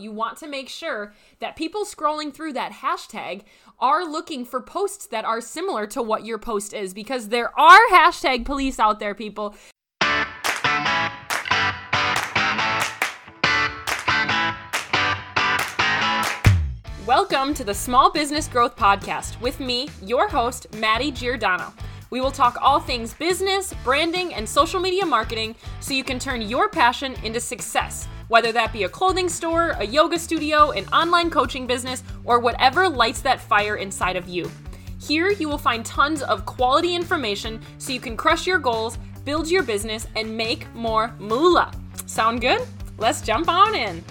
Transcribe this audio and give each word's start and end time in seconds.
You 0.00 0.12
want 0.12 0.38
to 0.38 0.48
make 0.48 0.70
sure 0.70 1.12
that 1.40 1.56
people 1.56 1.84
scrolling 1.84 2.32
through 2.32 2.54
that 2.54 2.72
hashtag 2.72 3.42
are 3.78 4.02
looking 4.02 4.46
for 4.46 4.62
posts 4.62 5.06
that 5.08 5.26
are 5.26 5.42
similar 5.42 5.86
to 5.88 6.00
what 6.00 6.24
your 6.24 6.38
post 6.38 6.72
is 6.72 6.94
because 6.94 7.28
there 7.28 7.58
are 7.60 7.78
hashtag 7.92 8.46
police 8.46 8.80
out 8.80 8.98
there, 8.98 9.14
people. 9.14 9.54
Welcome 17.04 17.52
to 17.52 17.64
the 17.64 17.74
Small 17.74 18.10
Business 18.10 18.48
Growth 18.48 18.76
Podcast 18.76 19.38
with 19.42 19.60
me, 19.60 19.90
your 20.02 20.28
host, 20.28 20.66
Madi 20.76 21.10
Giordano. 21.10 21.74
We 22.08 22.22
will 22.22 22.30
talk 22.30 22.56
all 22.62 22.80
things 22.80 23.12
business, 23.12 23.74
branding, 23.84 24.32
and 24.32 24.48
social 24.48 24.80
media 24.80 25.04
marketing 25.04 25.56
so 25.80 25.92
you 25.92 26.04
can 26.04 26.18
turn 26.18 26.40
your 26.40 26.70
passion 26.70 27.16
into 27.22 27.38
success, 27.38 28.08
whether 28.30 28.52
that 28.52 28.72
be 28.72 28.84
a 28.84 28.88
clothing 28.88 29.28
store, 29.28 29.70
a 29.80 29.84
yoga 29.84 30.16
studio, 30.16 30.70
an 30.70 30.86
online 30.90 31.30
coaching 31.30 31.66
business, 31.66 32.04
or 32.24 32.38
whatever 32.38 32.88
lights 32.88 33.20
that 33.20 33.40
fire 33.40 33.74
inside 33.74 34.14
of 34.14 34.28
you. 34.28 34.48
Here, 35.00 35.32
you 35.32 35.48
will 35.48 35.58
find 35.58 35.84
tons 35.84 36.22
of 36.22 36.46
quality 36.46 36.94
information 36.94 37.60
so 37.78 37.92
you 37.92 37.98
can 37.98 38.16
crush 38.16 38.46
your 38.46 38.60
goals, 38.60 38.98
build 39.24 39.50
your 39.50 39.64
business, 39.64 40.06
and 40.14 40.36
make 40.36 40.72
more 40.76 41.12
moolah. 41.18 41.72
Sound 42.06 42.40
good? 42.40 42.62
Let's 42.98 43.20
jump 43.20 43.48
on 43.48 43.74
in. 43.74 44.04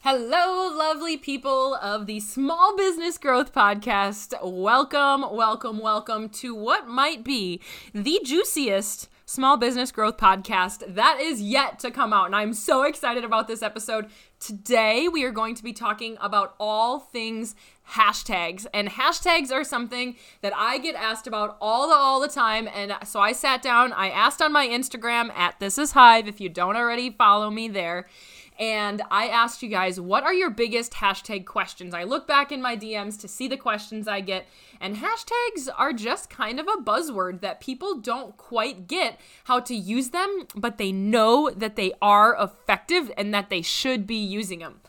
Hello, 0.00 0.76
lovely 0.76 1.16
people 1.16 1.76
of 1.76 2.06
the 2.06 2.18
Small 2.18 2.76
Business 2.76 3.18
Growth 3.18 3.54
Podcast. 3.54 4.34
Welcome, 4.42 5.24
welcome, 5.32 5.78
welcome 5.78 6.28
to 6.30 6.56
what 6.56 6.88
might 6.88 7.22
be 7.22 7.60
the 7.94 8.18
juiciest 8.24 9.08
small 9.24 9.56
business 9.56 9.92
growth 9.92 10.16
podcast 10.16 10.94
that 10.94 11.20
is 11.20 11.40
yet 11.40 11.78
to 11.80 11.90
come 11.90 12.12
out. 12.12 12.26
And 12.26 12.36
I'm 12.36 12.52
so 12.54 12.82
excited 12.82 13.24
about 13.24 13.48
this 13.48 13.62
episode. 13.62 14.06
Today, 14.40 15.08
we 15.08 15.24
are 15.24 15.30
going 15.30 15.54
to 15.54 15.62
be 15.62 15.72
talking 15.72 16.16
about 16.20 16.54
all 16.58 16.98
things 16.98 17.54
hashtags. 17.90 18.66
And 18.72 18.88
hashtags 18.88 19.52
are 19.52 19.64
something 19.64 20.16
that 20.40 20.52
I 20.56 20.78
get 20.78 20.94
asked 20.94 21.26
about 21.26 21.56
all 21.60 21.88
the 21.88 21.94
all 21.94 22.20
the 22.20 22.28
time. 22.28 22.68
And 22.74 22.94
so 23.04 23.20
I 23.20 23.32
sat 23.32 23.62
down, 23.62 23.92
I 23.92 24.10
asked 24.10 24.42
on 24.42 24.52
my 24.52 24.66
Instagram 24.66 25.30
at 25.32 25.60
This 25.60 25.78
Is 25.78 25.92
Hive, 25.92 26.28
if 26.28 26.40
you 26.40 26.48
don't 26.48 26.76
already 26.76 27.10
follow 27.10 27.50
me 27.50 27.68
there 27.68 28.06
and 28.58 29.02
I 29.10 29.28
asked 29.28 29.62
you 29.62 29.68
guys, 29.68 30.00
what 30.00 30.24
are 30.24 30.34
your 30.34 30.50
biggest 30.50 30.92
hashtag 30.92 31.46
questions? 31.46 31.94
I 31.94 32.04
look 32.04 32.26
back 32.26 32.52
in 32.52 32.62
my 32.62 32.76
DMs 32.76 33.18
to 33.20 33.28
see 33.28 33.48
the 33.48 33.56
questions 33.56 34.06
I 34.06 34.20
get, 34.20 34.46
and 34.80 34.96
hashtags 34.96 35.68
are 35.76 35.92
just 35.92 36.30
kind 36.30 36.60
of 36.60 36.68
a 36.68 36.82
buzzword 36.82 37.40
that 37.40 37.60
people 37.60 37.96
don't 37.96 38.36
quite 38.36 38.86
get 38.86 39.18
how 39.44 39.60
to 39.60 39.74
use 39.74 40.10
them, 40.10 40.46
but 40.54 40.78
they 40.78 40.92
know 40.92 41.50
that 41.50 41.76
they 41.76 41.92
are 42.00 42.36
effective 42.40 43.10
and 43.16 43.32
that 43.32 43.50
they 43.50 43.62
should 43.62 44.06
be 44.06 44.16
using 44.16 44.60
them. 44.60 44.80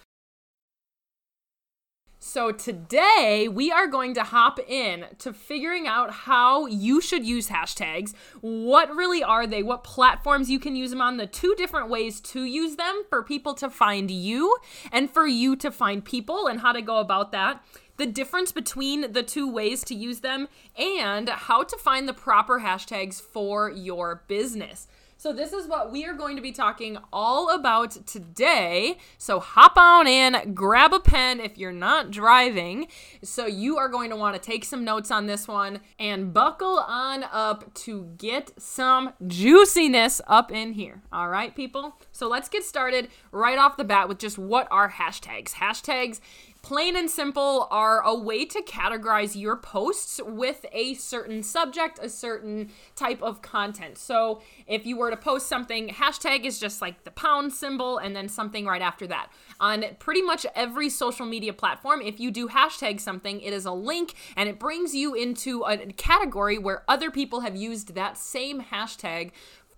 So, 2.34 2.52
today 2.52 3.48
we 3.48 3.72
are 3.72 3.86
going 3.86 4.16
to 4.16 4.24
hop 4.24 4.58
in 4.68 5.06
to 5.20 5.32
figuring 5.32 5.86
out 5.86 6.10
how 6.10 6.66
you 6.66 7.00
should 7.00 7.24
use 7.24 7.50
hashtags. 7.50 8.16
What 8.42 8.90
really 8.90 9.22
are 9.22 9.46
they? 9.46 9.62
What 9.62 9.84
platforms 9.84 10.50
you 10.50 10.58
can 10.58 10.76
use 10.76 10.90
them 10.90 11.00
on? 11.00 11.18
The 11.18 11.28
two 11.28 11.54
different 11.60 11.92
ways 11.92 12.20
to 12.22 12.44
use 12.44 12.76
them 12.76 13.04
for 13.08 13.22
people 13.22 13.54
to 13.54 13.70
find 13.70 14.10
you 14.10 14.58
and 14.92 15.12
for 15.12 15.28
you 15.28 15.56
to 15.58 15.70
find 15.70 16.04
people, 16.04 16.48
and 16.48 16.62
how 16.62 16.72
to 16.72 16.82
go 16.82 16.98
about 16.98 17.32
that. 17.34 17.64
The 17.98 18.08
difference 18.08 18.52
between 18.52 19.12
the 19.12 19.22
two 19.22 19.48
ways 19.48 19.84
to 19.84 19.94
use 19.94 20.22
them, 20.22 20.48
and 20.76 21.30
how 21.30 21.62
to 21.62 21.78
find 21.78 22.08
the 22.08 22.14
proper 22.14 22.62
hashtags 22.62 23.22
for 23.22 23.70
your 23.70 24.24
business. 24.28 24.88
So, 25.24 25.32
this 25.32 25.54
is 25.54 25.68
what 25.68 25.90
we 25.90 26.04
are 26.04 26.14
going 26.14 26.36
to 26.36 26.42
be 26.42 26.52
talking 26.52 26.98
all 27.14 27.50
about 27.56 27.92
today. 28.06 28.98
So, 29.18 29.40
hop 29.40 29.78
on 29.78 30.06
in, 30.06 30.54
grab 30.54 30.92
a 30.92 31.00
pen 31.00 31.40
if 31.40 31.58
you're 31.58 31.72
not 31.72 32.12
driving. 32.12 32.90
So, 33.24 33.46
you 33.46 33.78
are 33.78 33.88
going 33.88 34.10
to 34.10 34.18
want 34.18 34.36
to 34.36 34.42
take 34.42 34.66
some 34.66 34.84
notes 34.84 35.12
on 35.12 35.28
this 35.28 35.48
one 35.48 35.80
and 35.98 36.34
buckle 36.34 36.78
on 36.78 37.24
up 37.32 37.74
to 37.76 38.10
get 38.18 38.52
some 38.62 39.14
juiciness 39.26 40.20
up 40.28 40.52
in 40.52 40.74
here. 40.74 41.02
All 41.14 41.30
right, 41.30 41.56
people? 41.56 41.96
So, 42.12 42.28
let's 42.28 42.50
get 42.50 42.66
started 42.66 43.08
right 43.32 43.58
off 43.58 43.78
the 43.78 43.86
bat 43.86 44.10
with 44.10 44.18
just 44.20 44.38
what 44.38 44.68
are 44.72 44.92
hashtags. 44.92 45.54
Hashtags 45.54 46.20
plain 46.64 46.96
and 46.96 47.12
simple 47.12 47.68
are 47.72 48.02
a 48.02 48.16
way 48.16 48.46
to 48.46 48.62
categorize 48.64 49.40
your 49.40 49.58
posts 49.58 50.20
with 50.26 50.66
a 50.72 50.94
certain 50.94 51.44
subject, 51.44 52.00
a 52.02 52.08
certain 52.08 52.72
type 52.96 53.22
of 53.22 53.42
content. 53.42 53.98
So 53.98 54.42
if 54.66 54.86
you 54.86 54.98
were 54.98 55.12
to 55.12 55.18
post 55.18 55.48
something, 55.48 55.90
hashtag 55.90 56.46
is 56.46 56.58
just 56.58 56.82
like 56.82 57.04
the 57.04 57.12
pound 57.12 57.52
symbol 57.52 57.98
and 57.98 58.16
then 58.16 58.30
something 58.30 58.66
right 58.66 58.82
after 58.82 59.06
that. 59.08 59.30
On 59.60 59.84
pretty 60.00 60.22
much 60.22 60.46
every 60.56 60.90
social 60.90 61.26
media 61.26 61.52
platform, 61.52 62.02
if 62.02 62.18
you 62.20 62.32
do 62.32 62.48
hashtag 62.48 63.02
something, 63.02 63.42
it 63.42 63.52
is 63.52 63.66
a 63.66 63.74
link 63.74 64.14
and 64.38 64.48
it 64.48 64.58
brings 64.58 64.96
you 64.96 65.14
into 65.14 65.64
a 65.66 65.78
category 65.94 66.58
where 66.58 66.84
other 66.88 67.12
people 67.12 67.42
have 67.42 67.58
used 67.58 67.94
that 67.96 68.18
same 68.18 68.64
hashtag 68.64 69.32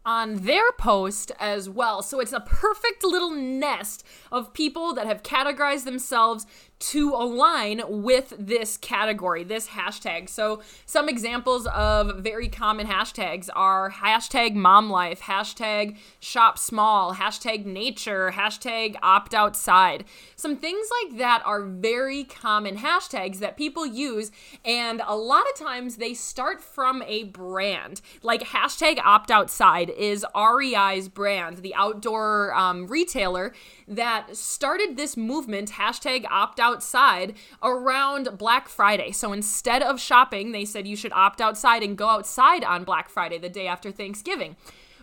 on 0.05 0.35
their 0.43 0.71
post 0.73 1.31
as 1.39 1.67
well. 1.67 2.03
So 2.03 2.19
it's 2.19 2.31
a 2.31 2.39
perfect 2.39 3.03
little 3.03 3.31
nest 3.31 4.05
of 4.31 4.53
people 4.53 4.93
that 4.93 5.07
have 5.07 5.23
categorized 5.23 5.85
themselves 5.85 6.45
to 6.77 7.09
align 7.11 7.81
with 7.87 8.33
this 8.37 8.75
category, 8.77 9.43
this 9.43 9.69
hashtag. 9.69 10.29
So, 10.29 10.61
some 10.85 11.07
examples 11.07 11.67
of 11.67 12.19
very 12.19 12.49
common 12.49 12.85
hashtags 12.85 13.49
are 13.55 13.91
hashtag 13.91 14.55
mom 14.55 14.89
life, 14.89 15.21
hashtag 15.21 15.97
shop 16.19 16.57
small, 16.57 17.15
hashtag 17.15 17.65
nature, 17.65 18.31
hashtag 18.35 18.97
opt 19.01 19.33
outside. 19.33 20.03
Some 20.35 20.57
things 20.57 20.87
like 21.03 21.17
that 21.17 21.41
are 21.45 21.63
very 21.63 22.25
common 22.25 22.77
hashtags 22.77 23.39
that 23.39 23.55
people 23.55 23.85
use, 23.85 24.31
and 24.65 25.01
a 25.07 25.15
lot 25.15 25.45
of 25.49 25.57
times 25.57 25.95
they 25.95 26.13
start 26.13 26.61
from 26.61 27.01
a 27.03 27.23
brand. 27.23 28.01
Like 28.21 28.41
hashtag 28.41 28.99
opt 28.99 29.31
outside 29.31 29.89
is 29.91 30.25
REI's 30.35 31.07
brand, 31.07 31.57
the 31.57 31.73
outdoor 31.73 32.53
um, 32.53 32.87
retailer 32.87 33.53
that 33.87 34.35
started 34.35 34.97
this 34.97 35.15
movement, 35.15 35.71
hashtag 35.71 36.25
opt 36.29 36.59
outside, 36.59 36.64
around 37.61 38.37
Black 38.37 38.67
Friday. 38.69 39.11
So 39.11 39.33
instead 39.33 39.81
of 39.81 39.99
shopping, 39.99 40.51
they 40.51 40.65
said 40.65 40.87
you 40.87 40.95
should 40.95 41.13
opt 41.13 41.41
outside 41.41 41.83
and 41.83 41.97
go 41.97 42.07
outside 42.07 42.63
on 42.63 42.83
Black 42.83 43.09
Friday, 43.09 43.37
the 43.37 43.49
day 43.49 43.67
after 43.67 43.91
Thanksgiving 43.91 44.55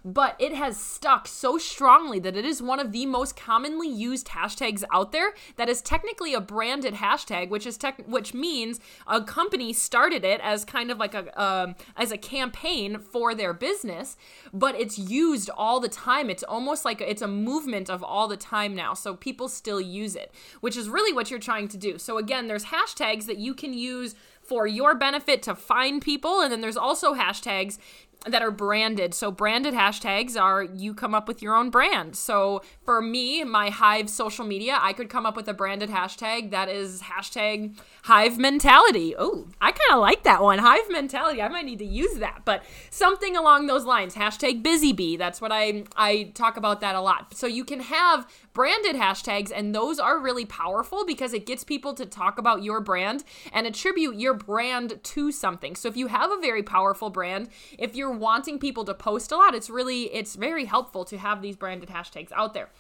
but 0.05 0.37
it 0.39 0.53
has 0.53 0.77
stuck 0.77 1.29
so 1.29 1.59
strongly 1.59 2.19
that 2.19 2.37
it 2.37 2.45
is 2.45 2.63
one 2.63 2.81
of 2.81 2.93
the 2.93 3.07
most 3.07 3.37
commonly 3.37 3.89
used 3.89 4.29
hashtags 4.29 4.83
out 4.93 5.13
there 5.13 5.33
that 5.57 5.69
is 5.69 5.81
technically 5.81 6.35
a 6.35 6.41
branded 6.41 6.95
hashtag 6.95 7.49
which 7.49 7.67
is 7.67 7.77
tech 7.77 8.03
which 8.07 8.35
means 8.35 8.81
a 9.07 9.23
company 9.23 9.73
started 9.73 10.25
it 10.25 10.41
as 10.43 10.65
kind 10.65 10.91
of 10.91 10.99
like 10.99 11.15
a 11.15 11.43
um, 11.43 11.75
as 11.97 12.13
a 12.13 12.19
campaign 12.19 12.99
for 12.99 13.35
their 13.35 13.53
business 13.53 14.17
but 14.53 14.75
it's 14.75 14.99
used 14.99 15.51
all 15.57 15.81
the 15.81 15.89
time. 15.89 16.31
It's 16.31 16.43
almost 16.43 16.85
like 16.85 17.01
it's 17.01 17.23
a 17.23 17.29
movement 17.29 17.89
of 17.89 18.03
all 18.03 18.29
the 18.29 18.37
time 18.37 18.75
now 18.75 18.95
so 18.95 19.15
people 19.15 19.49
still 19.49 19.81
use 19.81 20.17
it 20.17 20.33
which 20.61 20.77
is 20.77 20.89
really 20.89 21.13
what 21.13 21.31
you're 21.31 21.41
trying 21.41 21.69
to 21.69 21.77
do. 21.77 21.99
So 21.99 22.19
again 22.19 22.49
there's 22.49 22.67
hashtags 22.67 23.27
that 23.27 23.39
you 23.39 23.55
can 23.55 23.73
use 23.73 24.15
for 24.43 24.67
your 24.67 24.95
benefit 24.95 25.43
to 25.43 25.55
find 25.55 26.03
people 26.03 26.41
and 26.41 26.53
then 26.53 26.61
there's 26.61 26.77
also 26.77 27.15
hashtags 27.15 27.79
that 28.27 28.43
are 28.43 28.51
branded. 28.51 29.15
So 29.15 29.31
branded 29.31 29.75
hashtags 29.75 30.41
are 30.41 30.63
you 30.63 30.95
come 30.95 31.15
up 31.15 31.27
with 31.27 31.43
your 31.43 31.55
own 31.55 31.71
brand. 31.71 32.17
So 32.17 32.63
for 32.85 33.03
me, 33.03 33.43
my 33.45 33.71
Hive 33.71 34.09
social 34.09 34.45
media, 34.45 34.79
I 34.81 34.93
could 34.93 35.09
come 35.09 35.27
up 35.27 35.37
with 35.37 35.49
a 35.49 35.55
branded 35.55 35.91
hashtag 35.91 36.51
that 36.51 36.69
is 36.69 37.03
hashtag 37.03 37.79
Hive 38.05 38.39
mentality. 38.39 39.15
Oh, 39.17 39.49
I 39.61 39.73
kind 39.73 39.93
of 39.93 40.01
like 40.01 40.23
that 40.23 40.43
one. 40.43 40.59
Hive 40.59 40.91
mentality. 40.91 41.43
I 41.43 41.49
might 41.49 41.65
need 41.65 41.79
to 41.81 41.85
use 41.85 42.19
that, 42.19 42.43
but 42.45 42.63
something 42.91 43.37
along 43.37 43.67
those 43.67 43.85
lines. 43.85 44.15
Hashtag 44.15 44.63
busy 44.63 44.93
bee. 44.93 45.17
That's 45.17 45.41
what 45.41 45.53
I 45.53 45.85
I 45.97 46.31
talk 46.35 46.57
about 46.57 46.81
that 46.81 46.95
a 46.95 47.01
lot. 47.01 47.35
So 47.35 47.47
you 47.47 47.65
can 47.65 47.81
have 47.81 48.27
branded 48.53 48.97
hashtags, 48.97 49.51
and 49.55 49.75
those 49.75 49.99
are 49.99 50.19
really 50.19 50.45
powerful 50.45 51.05
because 51.07 51.33
it 51.33 51.47
gets 51.47 51.65
people 51.65 51.95
to 51.95 52.07
talk 52.07 52.39
about 52.39 52.63
your 52.63 52.81
brand 52.81 53.25
and 53.53 53.67
attribute 53.67 54.17
your 54.17 54.35
brand 54.35 55.03
to 55.03 55.33
something. 55.33 55.77
So 55.77 55.89
if 55.89 55.97
you 55.97 56.09
have 56.09 56.31
a 56.31 56.41
very 56.41 56.63
powerful 56.63 57.11
brand, 57.11 57.49
if 57.79 57.95
you're 57.95 58.13
wanting 58.13 58.59
people 58.59 58.85
to 58.85 58.95
post 58.95 59.33
a 59.33 59.37
lot, 59.37 59.55
it's 59.55 59.71
really 59.71 60.05
it's 60.15 60.35
very 60.35 60.65
helpful 60.65 61.05
to 61.07 61.19
have 61.19 61.43
these 61.43 61.57
branded 61.57 61.89
hashtags 61.89 62.33
out 62.33 62.55
there. 62.55 62.71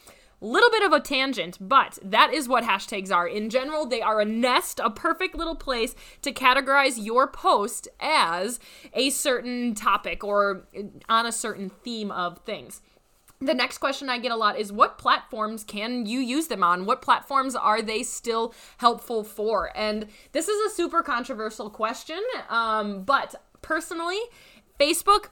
Little 0.45 0.71
bit 0.71 0.83
of 0.83 0.93
a 0.93 0.99
tangent, 0.99 1.57
but 1.61 2.01
that 2.03 2.35
is 2.35 2.49
what 2.49 2.65
hashtags 2.65 3.15
are. 3.15 3.29
In 3.29 3.49
general, 3.49 3.87
they 3.87 4.03
are 4.03 4.21
a 4.21 4.25
nest, 4.25 4.81
a 4.83 4.91
perfect 4.91 5.37
little 5.37 5.55
place 5.55 5.95
to 6.23 6.33
categorize 6.33 7.03
your 7.03 7.29
post 7.29 7.87
as 8.01 8.59
a 8.93 9.11
certain 9.11 9.77
topic 9.77 10.25
or 10.25 10.67
on 11.09 11.27
a 11.27 11.33
certain 11.33 11.69
theme 11.69 12.11
of 12.11 12.39
things. 12.39 12.83
The 13.43 13.55
next 13.55 13.79
question 13.79 14.09
I 14.09 14.19
get 14.19 14.31
a 14.31 14.37
lot 14.37 14.57
is 14.57 14.73
what 14.73 14.99
platforms 14.99 15.65
can 15.65 16.07
you 16.07 16.21
use 16.21 16.47
them 16.47 16.63
on? 16.63 16.87
What 16.87 17.03
platforms 17.03 17.57
are 17.57 17.83
they 17.83 18.05
still 18.05 18.55
helpful 18.77 19.25
for? 19.25 19.77
And 19.77 20.07
this 20.31 20.47
is 20.47 20.73
a 20.73 20.75
super 20.77 21.03
controversial 21.03 21.69
question, 21.69 22.23
um, 22.49 23.03
but 23.03 23.35
personally, 23.61 24.21
Facebook 24.79 25.31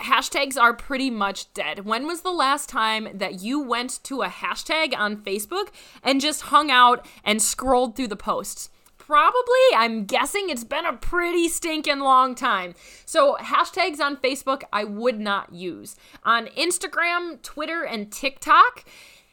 hashtags 0.00 0.58
are 0.58 0.72
pretty 0.72 1.10
much 1.10 1.52
dead. 1.52 1.84
When 1.84 2.06
was 2.06 2.22
the 2.22 2.32
last 2.32 2.70
time 2.70 3.08
that 3.12 3.42
you 3.42 3.60
went 3.60 4.02
to 4.04 4.22
a 4.22 4.28
hashtag 4.28 4.96
on 4.96 5.18
Facebook 5.18 5.68
and 6.02 6.22
just 6.22 6.42
hung 6.42 6.70
out 6.70 7.06
and 7.22 7.42
scrolled 7.42 7.96
through 7.96 8.08
the 8.08 8.16
posts? 8.16 8.70
Probably, 9.12 9.76
I'm 9.76 10.06
guessing 10.06 10.48
it's 10.48 10.64
been 10.64 10.86
a 10.86 10.94
pretty 10.94 11.46
stinking 11.46 11.98
long 11.98 12.34
time. 12.34 12.72
So, 13.04 13.36
hashtags 13.38 14.00
on 14.00 14.16
Facebook, 14.16 14.62
I 14.72 14.84
would 14.84 15.20
not 15.20 15.52
use. 15.52 15.96
On 16.24 16.46
Instagram, 16.46 17.42
Twitter, 17.42 17.82
and 17.82 18.10
TikTok, 18.10 18.86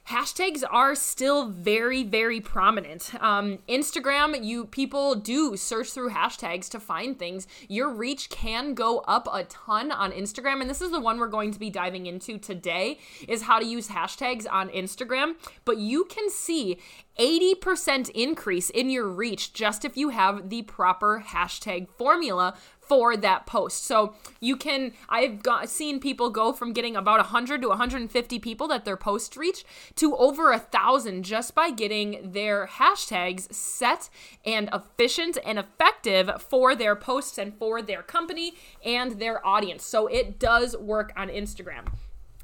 hashtags 0.09 0.63
are 0.69 0.95
still 0.95 1.47
very 1.47 2.03
very 2.03 2.41
prominent. 2.41 3.13
Um, 3.21 3.59
instagram 3.69 4.43
you 4.43 4.65
people 4.65 5.13
do 5.13 5.55
search 5.55 5.91
through 5.91 6.09
hashtags 6.09 6.67
to 6.69 6.79
find 6.79 7.17
things. 7.17 7.47
Your 7.67 7.93
reach 7.93 8.29
can 8.31 8.73
go 8.73 8.99
up 8.99 9.27
a 9.31 9.43
ton 9.43 9.91
on 9.91 10.11
instagram 10.11 10.61
and 10.61 10.69
this 10.69 10.81
is 10.81 10.89
the 10.89 10.99
one 10.99 11.19
we're 11.19 11.27
going 11.27 11.51
to 11.51 11.59
be 11.59 11.69
diving 11.69 12.07
into 12.07 12.39
today 12.39 12.97
is 13.27 13.43
how 13.43 13.59
to 13.59 13.65
use 13.65 13.89
hashtags 13.89 14.47
on 14.49 14.69
instagram. 14.69 15.35
But 15.63 15.77
you 15.77 16.05
can 16.05 16.31
see 16.31 16.79
80% 17.19 18.09
increase 18.11 18.69
in 18.69 18.89
your 18.89 19.05
reach 19.05 19.53
just 19.53 19.83
if 19.83 19.97
you 19.97 20.09
have 20.09 20.49
the 20.49 20.61
proper 20.63 21.23
hashtag 21.27 21.89
formula 21.89 22.55
for 22.89 23.15
that 23.15 23.45
post. 23.45 23.85
So 23.85 24.15
you 24.41 24.57
can, 24.57 24.91
I've 25.07 25.43
got, 25.43 25.69
seen 25.69 25.99
people 25.99 26.29
go 26.31 26.51
from 26.51 26.73
getting 26.73 26.95
about 26.95 27.19
100 27.19 27.61
to 27.61 27.69
150 27.69 28.39
people 28.39 28.67
that 28.67 28.83
their 28.83 28.97
post 28.97 29.37
reach 29.37 29.63
to 29.95 30.15
over 30.17 30.51
a 30.51 30.59
thousand 30.59 31.23
just 31.23 31.53
by 31.53 31.69
getting 31.69 32.31
their 32.31 32.67
hashtags 32.67 33.53
set 33.53 34.09
and 34.43 34.69
efficient 34.73 35.37
and 35.45 35.59
effective 35.59 36.41
for 36.41 36.75
their 36.75 36.95
posts 36.95 37.37
and 37.37 37.53
for 37.57 37.81
their 37.81 38.01
company 38.01 38.53
and 38.83 39.19
their 39.19 39.45
audience. 39.45 39.85
So 39.85 40.07
it 40.07 40.39
does 40.39 40.75
work 40.75 41.13
on 41.15 41.29
Instagram. 41.29 41.85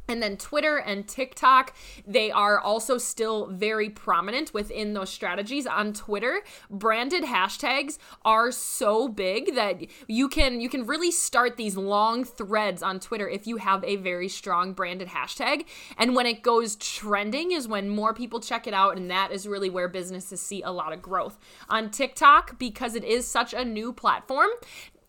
And 0.07 0.21
then 0.21 0.37
Twitter 0.37 0.77
and 0.77 1.07
TikTok, 1.07 1.75
they 2.05 2.31
are 2.31 2.59
also 2.59 2.97
still 2.97 3.47
very 3.47 3.89
prominent 3.89 4.53
within 4.53 4.93
those 4.93 5.09
strategies. 5.09 5.65
On 5.65 5.93
Twitter, 5.93 6.41
branded 6.69 7.23
hashtags 7.23 7.97
are 8.23 8.51
so 8.51 9.07
big 9.07 9.55
that 9.55 9.85
you 10.07 10.29
can 10.29 10.61
you 10.61 10.69
can 10.69 10.85
really 10.85 11.11
start 11.11 11.57
these 11.57 11.75
long 11.75 12.23
threads 12.23 12.83
on 12.83 12.99
Twitter 12.99 13.27
if 13.27 13.47
you 13.47 13.57
have 13.57 13.83
a 13.83 13.95
very 13.95 14.29
strong 14.29 14.73
branded 14.73 15.09
hashtag. 15.09 15.65
And 15.97 16.15
when 16.15 16.25
it 16.25 16.43
goes 16.43 16.75
trending 16.75 17.51
is 17.51 17.67
when 17.67 17.89
more 17.89 18.13
people 18.13 18.39
check 18.39 18.67
it 18.67 18.73
out 18.73 18.97
and 18.97 19.09
that 19.09 19.31
is 19.31 19.47
really 19.47 19.69
where 19.69 19.87
businesses 19.87 20.41
see 20.41 20.61
a 20.61 20.71
lot 20.71 20.93
of 20.93 21.01
growth. 21.01 21.39
On 21.69 21.89
TikTok 21.89 22.59
because 22.59 22.95
it 22.95 23.03
is 23.03 23.27
such 23.27 23.53
a 23.53 23.65
new 23.65 23.91
platform, 23.91 24.49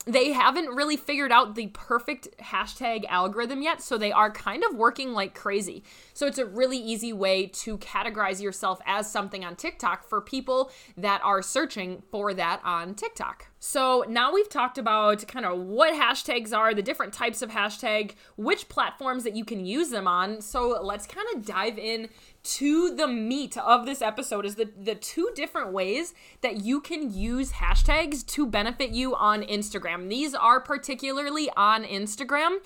they 0.06 0.32
haven't 0.32 0.68
really 0.68 0.96
figured 0.96 1.32
out 1.32 1.56
the 1.56 1.66
perfect 1.68 2.28
hashtag 2.38 3.04
algorithm 3.08 3.60
yet, 3.60 3.82
so 3.82 3.98
they 3.98 4.12
are 4.12 4.30
kind 4.30 4.62
of 4.62 4.76
working 4.76 5.12
like 5.12 5.34
crazy. 5.34 5.82
So 6.14 6.26
it's 6.26 6.38
a 6.38 6.46
really 6.46 6.78
easy 6.78 7.12
way 7.12 7.46
to 7.48 7.76
categorize 7.78 8.40
yourself 8.40 8.80
as 8.86 9.10
something 9.10 9.44
on 9.44 9.56
TikTok 9.56 10.04
for 10.08 10.20
people 10.20 10.70
that 10.96 11.20
are 11.24 11.42
searching 11.42 12.02
for 12.10 12.32
that 12.34 12.60
on 12.64 12.94
TikTok. 12.94 13.48
So 13.58 14.04
now 14.08 14.32
we've 14.32 14.48
talked 14.48 14.78
about 14.78 15.26
kind 15.26 15.44
of 15.44 15.58
what 15.58 15.92
hashtags 15.92 16.56
are, 16.56 16.72
the 16.72 16.82
different 16.82 17.12
types 17.12 17.42
of 17.42 17.50
hashtag, 17.50 18.12
which 18.36 18.68
platforms 18.68 19.24
that 19.24 19.34
you 19.34 19.44
can 19.44 19.66
use 19.66 19.88
them 19.88 20.06
on. 20.06 20.40
So 20.40 20.80
let's 20.82 21.06
kind 21.06 21.26
of 21.34 21.44
dive 21.44 21.78
in 21.78 22.08
to 22.46 22.94
the 22.94 23.06
meat 23.06 23.56
of 23.58 23.86
this 23.86 24.00
episode 24.00 24.46
is 24.46 24.54
the 24.54 24.70
the 24.76 24.94
two 24.94 25.30
different 25.34 25.72
ways 25.72 26.14
that 26.40 26.58
you 26.58 26.80
can 26.80 27.12
use 27.12 27.52
hashtags 27.52 28.24
to 28.26 28.46
benefit 28.46 28.90
you 28.90 29.14
on 29.14 29.42
Instagram. 29.42 30.08
These 30.08 30.34
are 30.34 30.60
particularly 30.60 31.50
on 31.56 31.84
Instagram 31.84 32.58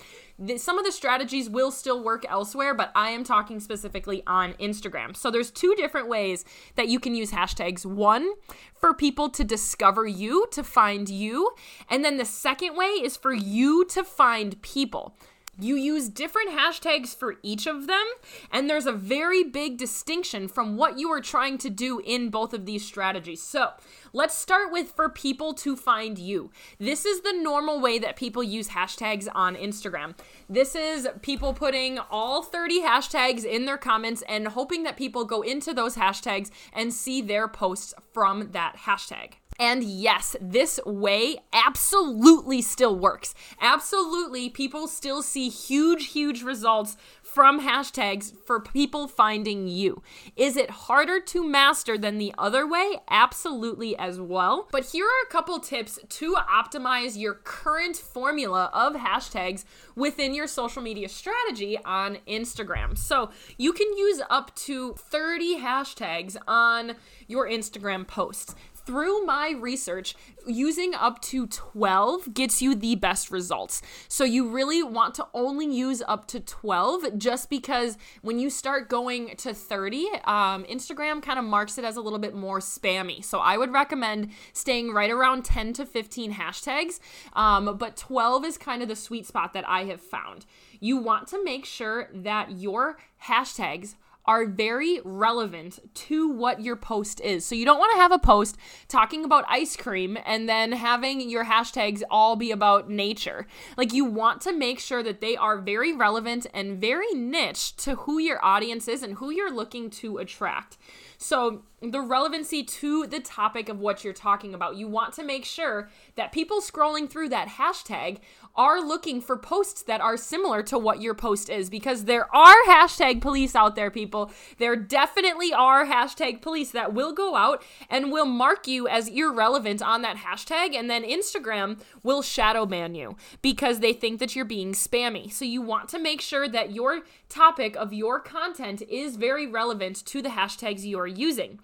some 0.57 0.79
of 0.79 0.85
the 0.85 0.93
strategies 0.93 1.51
will 1.51 1.71
still 1.71 2.03
work 2.03 2.25
elsewhere, 2.29 2.75
but 2.75 2.91
I 2.95 3.11
am 3.11 3.25
talking 3.25 3.61
specifically 3.61 4.23
on 4.27 4.55
Instagram. 4.55 5.15
So 5.15 5.31
there's 5.31 5.51
two 5.51 5.75
different 5.75 6.09
ways 6.09 6.45
that 6.77 6.89
you 6.89 6.99
can 6.99 7.15
use 7.15 7.31
hashtags. 7.31 7.85
One, 7.85 8.33
for 8.75 8.95
people 8.95 9.29
to 9.31 9.45
discover 9.45 10.07
you, 10.07 10.47
to 10.53 10.65
find 10.65 11.09
you, 11.09 11.51
and 11.91 12.05
then 12.05 12.17
the 12.17 12.25
second 12.25 12.75
way 12.75 12.87
is 12.87 13.17
for 13.17 13.33
you 13.33 13.85
to 13.87 14.03
find 14.03 14.61
people. 14.63 15.15
You 15.61 15.77
use 15.77 16.09
different 16.09 16.51
hashtags 16.51 17.15
for 17.15 17.37
each 17.43 17.67
of 17.67 17.87
them, 17.87 18.07
and 18.51 18.69
there's 18.69 18.87
a 18.87 18.93
very 18.93 19.45
big 19.45 19.77
distinction 19.77 20.49
from 20.49 20.77
what 20.77 20.99
you 20.99 21.11
are 21.13 21.21
trying 21.21 21.59
to 21.59 21.69
do 21.69 22.01
in 22.01 22.31
both 22.31 22.55
of 22.55 22.65
these 22.65 22.85
strategies. 22.85 23.43
So, 23.43 23.71
let's 24.13 24.35
start 24.35 24.73
with 24.73 24.93
for 24.93 25.09
people 25.11 25.53
to 25.55 25.77
find 25.77 26.19
you. 26.19 26.51
This 26.79 27.05
is 27.05 27.21
the 27.21 27.33
normal 27.33 27.81
way 27.81 27.99
that 27.99 28.17
people 28.17 28.43
use 28.43 28.69
hashtags 28.69 29.29
on 29.35 29.55
Instagram. 29.55 30.15
This 30.49 30.75
is 30.75 31.09
people 31.21 31.53
putting 31.53 31.99
all 32.11 32.43
30 32.43 32.81
hashtags 32.81 33.45
in 33.45 33.67
their 33.67 33.79
comments 33.79 34.23
and 34.29 34.49
hoping 34.49 34.85
that 34.85 34.97
people 34.97 35.25
go 35.25 35.43
into 35.43 35.75
those 35.75 35.97
hashtags 35.97 36.51
and 36.73 36.93
see 36.95 37.21
their 37.21 37.49
posts 37.49 37.93
from 38.13 38.53
that 38.53 38.77
hashtag. 38.87 39.40
And 39.61 39.85
yes, 39.85 40.37
this 40.41 40.81
way 40.87 41.37
absolutely 41.53 42.63
still 42.63 42.99
works. 42.99 43.35
Absolutely, 43.61 44.49
people 44.49 44.89
still 44.89 45.23
see 45.23 45.51
huge, 45.51 46.13
huge 46.13 46.43
results 46.43 46.97
from 47.23 47.61
hashtags 47.61 48.33
for 48.47 48.59
people 48.59 49.07
finding 49.07 49.69
you. 49.69 50.03
Is 50.35 50.57
it 50.57 50.71
harder 50.71 51.21
to 51.21 51.47
master 51.47 51.99
than 51.99 52.17
the 52.17 52.35
other 52.39 52.67
way? 52.67 52.97
Absolutely, 53.11 53.97
as 53.97 54.19
well. 54.19 54.67
But 54.73 54.87
here 54.87 55.05
are 55.05 55.27
a 55.27 55.31
couple 55.31 55.61
tips 55.61 55.99
to 56.09 56.35
optimize 56.35 57.21
your 57.21 57.35
current 57.35 57.97
formula 57.97 58.71
of 58.73 58.95
hashtags 58.95 59.65
within 59.95 60.35
your 60.35 60.47
social 60.47 60.83
media 60.83 61.09
strategy 61.09 61.79
on 61.85 62.19
Instagram. 62.27 62.97
So 62.97 63.31
you 63.59 63.75
can 63.75 63.95
use 63.97 64.23
up 64.31 64.55
to 64.57 64.95
30 64.95 65.59
hashtags 65.61 66.37
on 66.49 66.97
your 67.29 67.47
Instagram 67.47 68.07
posts 68.07 68.55
through 68.91 69.25
my 69.25 69.55
research, 69.57 70.17
using 70.49 70.97
up 70.97 71.23
to 71.23 71.47
12 71.47 72.35
gets 72.35 72.61
you 72.61 72.75
the 72.75 72.97
best 72.97 73.31
results. 73.31 73.83
So 74.09 74.25
you 74.25 74.49
really 74.49 74.83
want 74.83 75.15
to 75.15 75.29
only 75.33 75.73
use 75.73 76.03
up 76.09 76.27
to 76.29 76.41
12 76.41 77.17
just 77.17 77.49
because 77.49 77.97
when 78.23 78.41
you 78.41 78.51
start 78.51 78.89
going 78.89 79.37
to 79.37 79.55
30, 79.55 80.09
um, 80.25 80.65
Instagram 80.65 81.23
kind 81.23 81.39
of 81.39 81.45
marks 81.45 81.79
it 81.79 81.85
as 81.85 81.95
a 81.95 82.01
little 82.01 82.19
bit 82.19 82.35
more 82.35 82.59
spammy. 82.59 83.25
So 83.25 83.39
I 83.39 83.57
would 83.57 83.71
recommend 83.73 84.33
staying 84.55 84.93
right 84.93 85.11
around 85.11 85.45
10 85.45 85.73
to 85.75 85.87
15 85.87 86.35
hashtags, 86.35 86.99
um, 87.35 87.77
but 87.79 87.97
12 87.97 88.45
is 88.45 88.59
kind 88.59 88.83
of 88.83 88.89
the 88.89 88.97
sweet 88.97 89.25
spot 89.25 89.53
that 89.53 89.69
I 89.69 89.85
have 89.85 90.01
found. 90.01 90.47
You 90.81 90.97
want 90.97 91.29
to 91.29 91.45
make 91.45 91.65
sure 91.65 92.09
that 92.13 92.59
your 92.59 92.99
hashtags 93.23 93.95
are 94.27 94.47
very 94.47 95.01
relevant 95.05 95.79
to 95.95 96.29
what 96.29 96.61
your 96.61 96.77
post 96.77 97.21
is. 97.21 97.45
So 97.45 97.55
you 97.55 97.65
don't 97.65 97.79
want 97.79 97.93
to 97.93 98.01
have 98.01 98.13
a 98.13 98.19
post 98.19 98.57
talking 98.89 99.25
about 99.25 99.45
ice 99.49 99.77
cream 99.77 100.19
and 100.25 100.49
then 100.49 100.73
having 100.73 101.29
your 101.29 101.45
hashtags 101.45 102.03
all 102.11 102.37
be 102.37 102.51
about 102.51 102.91
nature. 102.91 103.47
Like 103.77 103.93
you 103.93 104.05
want 104.05 104.41
to 104.43 104.53
make 104.53 104.79
sure 104.79 105.03
that 105.03 105.21
they 105.21 105.37
are 105.37 105.59
very 105.59 105.93
relevant 105.93 106.47
and 106.53 106.81
very 106.81 107.13
niche 107.15 107.77
to 107.77 107.97
who 107.97 108.19
your 108.19 108.45
audience 108.45 108.89
is 108.89 109.03
and 109.03 109.15
who 109.15 109.31
you're 109.31 109.55
looking 109.55 109.91
to 109.91 110.19
attract. 110.19 110.77
So, 111.19 111.63
the 111.83 112.01
relevancy 112.01 112.63
to 112.63 113.07
the 113.07 113.21
topic 113.21 113.71
of 113.71 113.81
what 113.81 114.05
you're 114.05 114.13
talking 114.13 114.53
about, 114.53 114.77
you 114.77 114.87
want 114.87 115.15
to 115.15 115.25
make 115.25 115.47
sure 115.47 115.89
that 116.15 116.31
people 116.31 116.61
scrolling 116.61 117.09
through 117.09 117.31
that 117.31 117.49
hashtag 117.49 118.19
are 118.55 118.83
looking 118.83 119.21
for 119.21 119.37
posts 119.39 119.83
that 119.83 120.01
are 120.01 120.17
similar 120.17 120.63
to 120.63 120.77
what 120.77 121.01
your 121.01 121.15
post 121.15 121.49
is 121.49 121.71
because 121.71 122.05
there 122.05 122.35
are 122.35 122.55
hashtag 122.67 123.23
police 123.23 123.55
out 123.55 123.77
there, 123.77 123.91
people. 123.91 124.31
There 124.59 124.77
definitely 124.77 125.55
are 125.55 125.87
hashtag 125.87 126.43
police 126.43 126.71
that 126.73 126.93
will 126.93 127.13
go 127.13 127.35
out 127.35 127.63
and 127.89 128.13
will 128.13 128.27
mark 128.27 128.67
you 128.67 128.87
as 128.87 129.09
irrelevant 129.09 129.81
on 129.81 130.03
that 130.03 130.19
hashtag, 130.19 130.75
and 130.75 130.91
then 130.91 131.03
Instagram 131.03 131.81
will 132.03 132.21
shadow 132.21 132.67
ban 132.67 132.95
you 132.95 133.17
because 133.41 133.81
they 133.81 133.95
think 133.95 134.19
that 134.19 134.37
you're 134.37 134.45
being 134.45 134.73
spammy. 134.73 135.33
So 135.33 135.47
you 135.47 135.63
want 135.63 135.89
to 135.91 135.99
make 135.99 136.21
sure 136.21 136.49
that 136.49 136.73
your 136.73 137.01
topic 137.31 137.77
of 137.77 137.93
your 137.95 138.21
content 138.21 138.83
is 138.83 139.17
very 139.17 139.47
relevant 139.47 140.05
to 140.07 140.21
the 140.21 140.31
hashtags 140.31 140.83
you 140.83 140.99
are 140.99 141.07
using. 141.07 141.61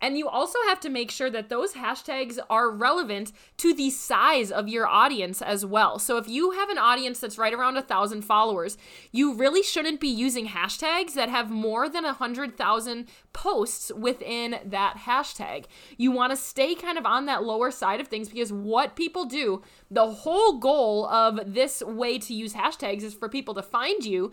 And 0.00 0.16
you 0.16 0.28
also 0.28 0.58
have 0.68 0.78
to 0.80 0.88
make 0.88 1.10
sure 1.10 1.30
that 1.30 1.48
those 1.48 1.72
hashtags 1.72 2.38
are 2.48 2.70
relevant 2.70 3.32
to 3.58 3.74
the 3.74 3.90
size 3.90 4.52
of 4.52 4.68
your 4.68 4.86
audience 4.86 5.42
as 5.42 5.66
well. 5.66 5.98
So 5.98 6.18
if 6.18 6.28
you 6.28 6.52
have 6.52 6.68
an 6.68 6.78
audience 6.78 7.18
that's 7.18 7.38
right 7.38 7.52
around 7.52 7.76
a 7.76 7.82
thousand 7.82 8.22
followers, 8.22 8.78
you 9.10 9.34
really 9.34 9.62
shouldn't 9.62 10.00
be 10.00 10.08
using 10.08 10.48
hashtags 10.48 11.14
that 11.14 11.28
have 11.28 11.50
more 11.50 11.88
than 11.88 12.04
a 12.04 12.12
hundred 12.12 12.56
thousand 12.56 13.08
posts 13.32 13.90
within 13.96 14.60
that 14.64 14.98
hashtag. 15.06 15.64
You 15.96 16.12
want 16.12 16.30
to 16.30 16.36
stay 16.36 16.76
kind 16.76 16.96
of 16.96 17.04
on 17.04 17.26
that 17.26 17.42
lower 17.42 17.70
side 17.72 18.00
of 18.00 18.06
things 18.06 18.28
because 18.28 18.52
what 18.52 18.94
people 18.94 19.24
do, 19.24 19.62
the 19.90 20.06
whole 20.06 20.58
goal 20.58 21.06
of 21.08 21.54
this 21.54 21.82
way 21.82 22.18
to 22.20 22.34
use 22.34 22.54
hashtags 22.54 23.02
is 23.02 23.14
for 23.14 23.28
people 23.28 23.54
to 23.54 23.62
find 23.62 24.04
you 24.04 24.30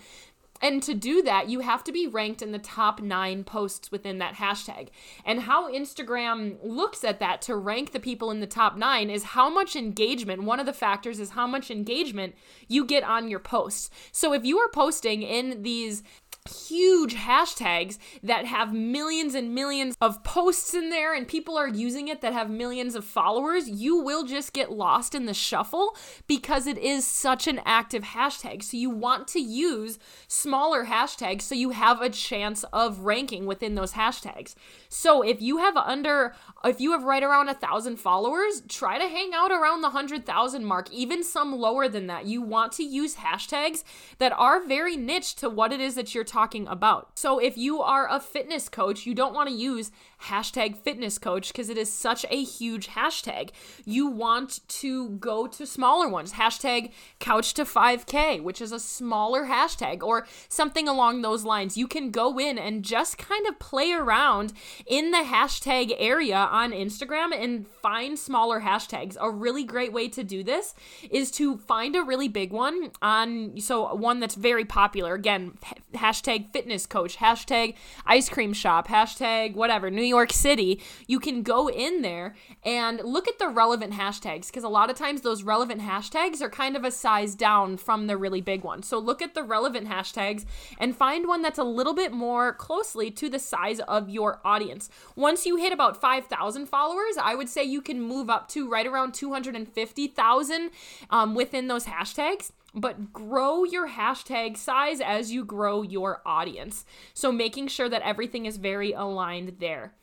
And 0.62 0.82
to 0.84 0.94
do 0.94 1.22
that, 1.24 1.50
you 1.50 1.60
have 1.60 1.84
to 1.84 1.92
be 1.92 2.08
ranked 2.08 2.42
in 2.42 2.52
the 2.52 2.60
top 2.60 3.02
nine 3.02 3.44
posts 3.44 3.92
within 3.92 4.20
that 4.20 4.36
hashtag. 4.36 4.88
And 5.26 5.42
how 5.42 5.72
Instagram 5.72 6.56
looks 6.64 7.04
at 7.04 7.20
that 7.20 7.42
to 7.44 7.56
rank 7.56 7.92
the 7.92 8.00
people 8.00 8.32
in 8.32 8.40
the 8.40 8.48
top 8.48 8.78
nine 8.78 9.10
is 9.10 9.24
how 9.24 9.50
much 9.50 9.76
engagement. 9.76 10.44
One 10.44 10.60
of 10.60 10.66
the 10.66 10.74
factors 10.74 11.20
is 11.20 11.32
how 11.32 11.46
much 11.46 11.70
engagement 11.70 12.36
you 12.68 12.86
get 12.86 13.04
on 13.04 13.28
your 13.28 13.40
posts. 13.40 13.90
So 14.12 14.34
if 14.34 14.46
you 14.46 14.58
are 14.60 14.70
posting 14.70 15.24
in 15.24 15.64
these 15.64 16.04
huge 16.50 17.16
hashtags 17.16 17.98
that 18.22 18.46
have 18.46 18.74
millions 18.74 19.36
and 19.36 19.54
millions 19.54 19.96
of 20.02 20.24
posts 20.24 20.74
in 20.74 20.90
there 20.90 21.14
and 21.14 21.28
people 21.28 21.58
are 21.58 21.68
using 21.68 22.08
it 22.08 22.22
that 22.22 22.34
have 22.34 22.50
millions 22.50 22.96
of 22.96 23.04
followers, 23.06 23.70
you 23.70 23.98
will 23.98 24.26
just 24.26 24.54
get 24.54 24.72
lost 24.72 25.16
in 25.16 25.26
the 25.26 25.34
shuffle 25.34 25.96
because 26.28 26.68
it 26.68 26.78
is 26.78 27.06
such 27.06 27.48
an 27.48 27.60
active 27.66 28.04
hashtag. 28.04 28.62
So 28.64 28.78
you 28.78 28.90
want 28.90 29.28
to 29.30 29.40
use 29.40 29.98
smaller 30.28 30.86
hashtags 30.86 31.42
so 31.42 31.56
you 31.56 31.72
have 31.72 32.02
a 32.02 32.10
chance 32.10 32.64
of 32.72 33.00
ranking 33.00 33.46
within 33.46 33.76
those 33.76 33.94
hashtags. 33.94 34.56
So 34.90 35.22
if 35.22 35.42
you 35.42 35.58
have 35.58 35.76
under, 35.78 36.36
if 36.64 36.80
you 36.80 36.92
have 36.92 37.04
right 37.04 37.24
around 37.24 37.50
a 37.50 37.54
thousand 37.54 37.98
followers, 37.98 38.62
try 38.68 38.98
to 38.98 39.08
hang 39.08 39.32
out 39.34 39.52
around 39.52 39.82
the 39.82 39.90
hundred 39.90 40.26
thousand 40.26 40.66
mark, 40.66 40.92
even 40.92 41.24
some 41.24 41.54
lower 41.54 41.88
than 41.88 42.08
that. 42.08 42.26
You 42.26 42.42
want 42.42 42.72
to 42.74 42.84
use 42.84 43.16
hashtags 43.16 43.84
that 44.20 44.32
are 44.34 44.64
very 44.64 44.96
niche 44.96 45.36
to 45.36 45.50
what 45.50 45.74
it 45.74 45.82
is 45.82 45.96
that 45.96 46.14
you're 46.14 46.24
talking 46.36 46.68
about. 46.68 47.08
So 47.16 47.40
if 47.40 47.58
you 47.58 47.82
are 47.82 48.10
a 48.12 48.20
fitness 48.20 48.68
coach, 48.68 49.06
you 49.06 49.16
don't 49.16 49.34
want 49.34 49.48
to 49.48 49.56
use 49.56 49.90
hashtag 50.26 50.78
fitness 50.78 51.18
coach 51.18 51.48
because 51.50 51.70
it 51.70 51.78
is 51.78 51.92
such 51.92 52.26
a 52.30 52.44
huge 52.44 52.90
hashtag. 52.90 53.52
You 53.86 54.08
want 54.08 54.62
to 54.68 55.10
go 55.12 55.48
to 55.48 55.66
smaller 55.66 56.08
ones, 56.08 56.34
hashtag 56.34 56.92
couch 57.20 57.54
to 57.56 57.66
5K, 57.66 58.42
which 58.42 58.62
is 58.62 58.72
a 58.72 58.80
smaller 58.80 59.46
hashtag, 59.46 60.02
or 60.04 60.28
something 60.50 60.88
along 60.88 61.22
those 61.22 61.44
lines. 61.44 61.78
You 61.78 61.88
can 61.88 62.12
go 62.12 62.40
in 62.40 62.58
and 62.58 62.84
just 62.84 63.18
kind 63.18 63.46
of 63.48 63.60
play 63.60 63.92
around 63.92 64.54
in 64.88 65.12
the 65.12 65.20
hashtag 65.20 65.96
area 65.98 66.38
on 66.38 66.72
Instagram 66.72 67.32
and 67.32 67.68
find 67.68 68.18
smaller 68.18 68.62
hashtags. 68.62 69.18
A 69.20 69.30
really 69.30 69.64
great 69.64 69.94
way 69.94 70.08
to 70.10 70.24
do 70.24 70.44
this 70.44 70.74
is 71.12 71.32
to 71.32 71.58
find 71.58 71.96
a 71.96 72.04
really 72.04 72.28
big 72.28 72.52
one 72.52 72.92
on, 73.02 73.60
so 73.60 73.94
one 73.94 74.20
that's 74.20 74.36
very 74.36 74.66
popular. 74.66 75.14
Again, 75.14 75.58
hashtag 75.94 76.52
fitness 76.52 76.86
coach, 76.86 77.18
hashtag 77.18 77.76
ice 78.06 78.30
cream 78.30 78.54
shop, 78.54 78.88
hashtag 78.88 79.56
whatever, 79.56 79.92
New 79.92 80.02
York 80.02 80.15
City, 80.32 80.82
you 81.08 81.20
can 81.20 81.44
go 81.44 81.70
in 81.70 82.02
there 82.02 82.36
and 82.64 83.02
look 83.04 83.28
at 83.28 83.38
the 83.38 83.50
relevant 83.50 83.94
hashtags 83.94 84.48
because 84.48 84.64
a 84.64 84.70
lot 84.70 84.90
of 84.90 84.96
times 84.96 85.22
those 85.22 85.44
relevant 85.44 85.82
hashtags 85.82 86.42
are 86.42 86.50
kind 86.50 86.78
of 86.78 86.84
a 86.86 86.92
size 86.92 87.36
down 87.36 87.76
from 87.76 88.08
the 88.08 88.16
really 88.16 88.42
big 88.42 88.64
one. 88.64 88.82
So 88.82 88.98
look 88.98 89.22
at 89.22 89.34
the 89.34 89.44
relevant 89.44 89.88
hashtags 89.88 90.46
and 90.80 90.96
find 90.96 91.28
one 91.28 91.42
that's 91.42 91.60
a 91.60 91.64
little 91.64 91.94
bit 91.94 92.14
more 92.14 92.54
closely 92.54 93.12
to 93.12 93.30
the 93.30 93.40
size 93.40 93.82
of 93.82 94.10
your 94.10 94.40
audience. 94.46 94.90
Once 95.16 95.46
you 95.46 95.58
hit 95.58 95.74
about 95.74 96.00
5,000 96.00 96.66
followers, 96.68 97.18
I 97.22 97.36
would 97.36 97.50
say 97.50 97.64
you 97.64 97.82
can 97.82 98.02
move 98.02 98.30
up 98.30 98.48
to 98.50 98.70
right 98.70 98.88
around 98.88 99.14
250,000 99.14 100.72
um, 101.10 101.36
within 101.36 101.68
those 101.68 101.86
hashtags 101.86 102.52
but 102.76 103.14
grow 103.14 103.64
your 103.64 103.88
hashtag 103.88 104.58
size 104.58 105.00
as 105.00 105.32
you 105.32 105.46
grow 105.46 105.82
your 105.82 106.22
audience. 106.26 106.86
So 107.14 107.32
making 107.32 107.70
sure 107.70 107.90
that 107.90 108.02
everything 108.02 108.46
is 108.46 108.58
very 108.58 108.92
aligned 108.92 109.58
there. 109.60 109.94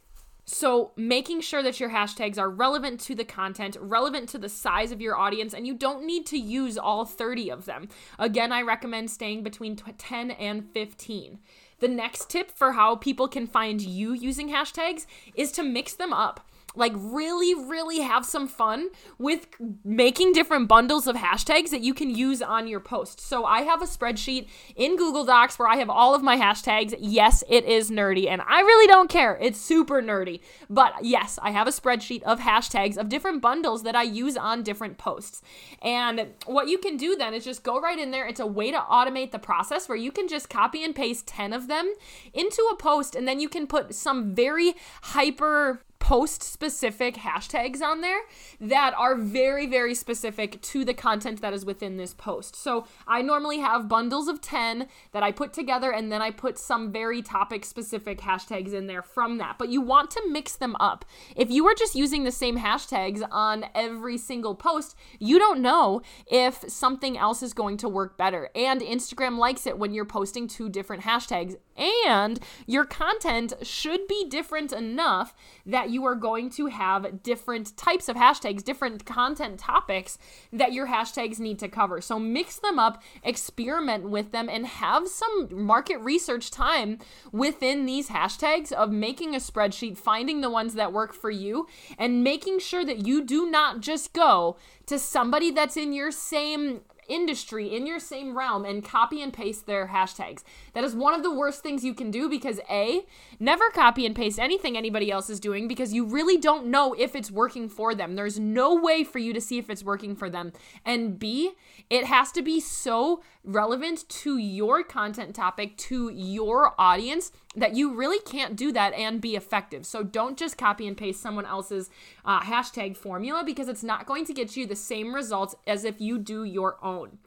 So, 0.54 0.92
making 0.96 1.40
sure 1.40 1.62
that 1.62 1.80
your 1.80 1.88
hashtags 1.88 2.36
are 2.36 2.50
relevant 2.50 3.00
to 3.00 3.14
the 3.14 3.24
content, 3.24 3.78
relevant 3.80 4.28
to 4.28 4.38
the 4.38 4.50
size 4.50 4.92
of 4.92 5.00
your 5.00 5.16
audience, 5.16 5.54
and 5.54 5.66
you 5.66 5.72
don't 5.72 6.04
need 6.04 6.26
to 6.26 6.36
use 6.36 6.76
all 6.76 7.06
30 7.06 7.48
of 7.50 7.64
them. 7.64 7.88
Again, 8.18 8.52
I 8.52 8.60
recommend 8.60 9.10
staying 9.10 9.44
between 9.44 9.76
10 9.76 10.30
and 10.32 10.68
15. 10.74 11.38
The 11.78 11.88
next 11.88 12.28
tip 12.28 12.50
for 12.50 12.72
how 12.72 12.96
people 12.96 13.28
can 13.28 13.46
find 13.46 13.80
you 13.80 14.12
using 14.12 14.50
hashtags 14.50 15.06
is 15.34 15.52
to 15.52 15.62
mix 15.62 15.94
them 15.94 16.12
up 16.12 16.46
like 16.74 16.92
really 16.96 17.54
really 17.54 18.00
have 18.00 18.24
some 18.24 18.48
fun 18.48 18.88
with 19.18 19.46
making 19.84 20.32
different 20.32 20.68
bundles 20.68 21.06
of 21.06 21.16
hashtags 21.16 21.70
that 21.70 21.80
you 21.80 21.94
can 21.94 22.10
use 22.14 22.42
on 22.42 22.66
your 22.66 22.80
post. 22.80 23.20
So 23.20 23.44
I 23.44 23.62
have 23.62 23.82
a 23.82 23.86
spreadsheet 23.86 24.48
in 24.76 24.96
Google 24.96 25.24
Docs 25.24 25.58
where 25.58 25.68
I 25.68 25.76
have 25.76 25.90
all 25.90 26.14
of 26.14 26.22
my 26.22 26.36
hashtags. 26.36 26.94
Yes, 26.98 27.44
it 27.48 27.64
is 27.64 27.90
nerdy 27.90 28.28
and 28.28 28.42
I 28.42 28.60
really 28.60 28.86
don't 28.86 29.10
care. 29.10 29.38
It's 29.40 29.60
super 29.60 30.02
nerdy. 30.02 30.40
But 30.68 30.92
yes, 31.02 31.38
I 31.42 31.50
have 31.50 31.66
a 31.66 31.70
spreadsheet 31.70 32.22
of 32.22 32.40
hashtags 32.40 32.96
of 32.96 33.08
different 33.08 33.42
bundles 33.42 33.82
that 33.82 33.96
I 33.96 34.02
use 34.02 34.36
on 34.36 34.62
different 34.62 34.98
posts. 34.98 35.42
And 35.82 36.28
what 36.46 36.68
you 36.68 36.78
can 36.78 36.96
do 36.96 37.16
then 37.16 37.34
is 37.34 37.44
just 37.44 37.62
go 37.62 37.80
right 37.80 37.98
in 37.98 38.10
there. 38.10 38.26
It's 38.26 38.40
a 38.40 38.46
way 38.46 38.70
to 38.70 38.78
automate 38.78 39.30
the 39.30 39.38
process 39.38 39.88
where 39.88 39.98
you 39.98 40.12
can 40.12 40.28
just 40.28 40.48
copy 40.48 40.84
and 40.84 40.94
paste 40.94 41.26
10 41.26 41.52
of 41.52 41.68
them 41.68 41.92
into 42.32 42.62
a 42.72 42.76
post 42.76 43.14
and 43.14 43.26
then 43.26 43.40
you 43.40 43.48
can 43.48 43.66
put 43.66 43.94
some 43.94 44.34
very 44.34 44.74
hyper 45.02 45.82
post 46.02 46.42
specific 46.42 47.14
hashtags 47.14 47.80
on 47.80 48.00
there 48.00 48.22
that 48.60 48.92
are 48.98 49.14
very, 49.14 49.68
very 49.68 49.94
specific 49.94 50.60
to 50.60 50.84
the 50.84 50.92
content 50.92 51.40
that 51.40 51.52
is 51.52 51.64
within 51.64 51.96
this 51.96 52.12
post. 52.12 52.56
So 52.56 52.86
I 53.06 53.22
normally 53.22 53.60
have 53.60 53.88
bundles 53.88 54.26
of 54.26 54.40
10 54.40 54.88
that 55.12 55.22
I 55.22 55.30
put 55.30 55.52
together 55.52 55.92
and 55.92 56.10
then 56.10 56.20
I 56.20 56.32
put 56.32 56.58
some 56.58 56.90
very 56.90 57.22
topic 57.22 57.64
specific 57.64 58.18
hashtags 58.18 58.74
in 58.74 58.88
there 58.88 59.00
from 59.00 59.38
that. 59.38 59.58
But 59.58 59.68
you 59.68 59.80
want 59.80 60.10
to 60.10 60.28
mix 60.28 60.56
them 60.56 60.74
up. 60.80 61.04
If 61.36 61.52
you 61.52 61.68
are 61.68 61.74
just 61.74 61.94
using 61.94 62.24
the 62.24 62.32
same 62.32 62.58
hashtags 62.58 63.22
on 63.30 63.66
every 63.72 64.18
single 64.18 64.56
post, 64.56 64.96
you 65.20 65.38
don't 65.38 65.60
know 65.60 66.02
if 66.26 66.68
something 66.68 67.16
else 67.16 67.44
is 67.44 67.54
going 67.54 67.76
to 67.76 67.88
work 67.88 68.18
better. 68.18 68.50
And 68.56 68.80
Instagram 68.80 69.38
likes 69.38 69.68
it 69.68 69.78
when 69.78 69.94
you're 69.94 70.04
posting 70.04 70.48
two 70.48 70.68
different 70.68 71.04
hashtags. 71.04 71.54
And 71.76 72.40
your 72.66 72.84
content 72.84 73.54
should 73.62 74.08
be 74.08 74.26
different 74.28 74.72
enough 74.72 75.32
that 75.64 75.91
you 75.92 76.04
are 76.04 76.14
going 76.14 76.50
to 76.50 76.66
have 76.66 77.22
different 77.22 77.76
types 77.76 78.08
of 78.08 78.16
hashtags, 78.16 78.64
different 78.64 79.04
content 79.04 79.58
topics 79.58 80.18
that 80.52 80.72
your 80.72 80.86
hashtags 80.86 81.38
need 81.38 81.58
to 81.58 81.68
cover. 81.68 82.00
So 82.00 82.18
mix 82.18 82.58
them 82.58 82.78
up, 82.78 83.02
experiment 83.22 84.08
with 84.08 84.32
them, 84.32 84.48
and 84.48 84.66
have 84.66 85.08
some 85.08 85.48
market 85.50 85.98
research 85.98 86.50
time 86.50 86.98
within 87.30 87.86
these 87.86 88.08
hashtags 88.08 88.72
of 88.72 88.90
making 88.90 89.34
a 89.34 89.38
spreadsheet, 89.38 89.96
finding 89.96 90.40
the 90.40 90.50
ones 90.50 90.74
that 90.74 90.92
work 90.92 91.12
for 91.12 91.30
you, 91.30 91.66
and 91.98 92.24
making 92.24 92.58
sure 92.58 92.84
that 92.84 93.06
you 93.06 93.24
do 93.24 93.50
not 93.50 93.80
just 93.80 94.12
go 94.12 94.56
to 94.86 94.98
somebody 94.98 95.50
that's 95.50 95.76
in 95.76 95.92
your 95.92 96.10
same 96.10 96.80
industry 97.12 97.74
in 97.74 97.86
your 97.86 97.98
same 97.98 98.36
realm 98.36 98.64
and 98.64 98.84
copy 98.84 99.22
and 99.22 99.32
paste 99.32 99.66
their 99.66 99.88
hashtags. 99.88 100.42
That 100.72 100.84
is 100.84 100.94
one 100.94 101.14
of 101.14 101.22
the 101.22 101.34
worst 101.34 101.62
things 101.62 101.84
you 101.84 101.94
can 101.94 102.10
do 102.10 102.28
because 102.28 102.60
A, 102.70 103.06
never 103.38 103.70
copy 103.70 104.06
and 104.06 104.14
paste 104.14 104.38
anything 104.38 104.76
anybody 104.76 105.10
else 105.10 105.28
is 105.28 105.40
doing 105.40 105.68
because 105.68 105.92
you 105.92 106.04
really 106.04 106.36
don't 106.36 106.66
know 106.66 106.94
if 106.94 107.14
it's 107.14 107.30
working 107.30 107.68
for 107.68 107.94
them. 107.94 108.14
There's 108.14 108.38
no 108.38 108.74
way 108.74 109.04
for 109.04 109.18
you 109.18 109.32
to 109.32 109.40
see 109.40 109.58
if 109.58 109.68
it's 109.68 109.84
working 109.84 110.16
for 110.16 110.30
them. 110.30 110.52
And 110.84 111.18
B, 111.18 111.52
it 111.90 112.06
has 112.06 112.32
to 112.32 112.42
be 112.42 112.60
so 112.60 113.22
relevant 113.44 114.08
to 114.08 114.38
your 114.38 114.82
content 114.82 115.34
topic, 115.34 115.76
to 115.76 116.10
your 116.10 116.74
audience, 116.80 117.32
that 117.54 117.74
you 117.74 117.94
really 117.94 118.20
can't 118.20 118.56
do 118.56 118.72
that 118.72 118.94
and 118.94 119.20
be 119.20 119.36
effective. 119.36 119.84
So 119.86 120.02
don't 120.02 120.38
just 120.38 120.56
copy 120.56 120.86
and 120.86 120.96
paste 120.96 121.20
someone 121.20 121.46
else's 121.46 121.90
uh, 122.24 122.40
hashtag 122.40 122.96
formula 122.96 123.42
because 123.44 123.68
it's 123.68 123.82
not 123.82 124.06
going 124.06 124.24
to 124.26 124.32
get 124.32 124.56
you 124.56 124.66
the 124.66 124.76
same 124.76 125.14
results 125.14 125.54
as 125.66 125.84
if 125.84 126.00
you 126.00 126.18
do 126.18 126.44
your 126.44 126.82
own. 126.82 127.18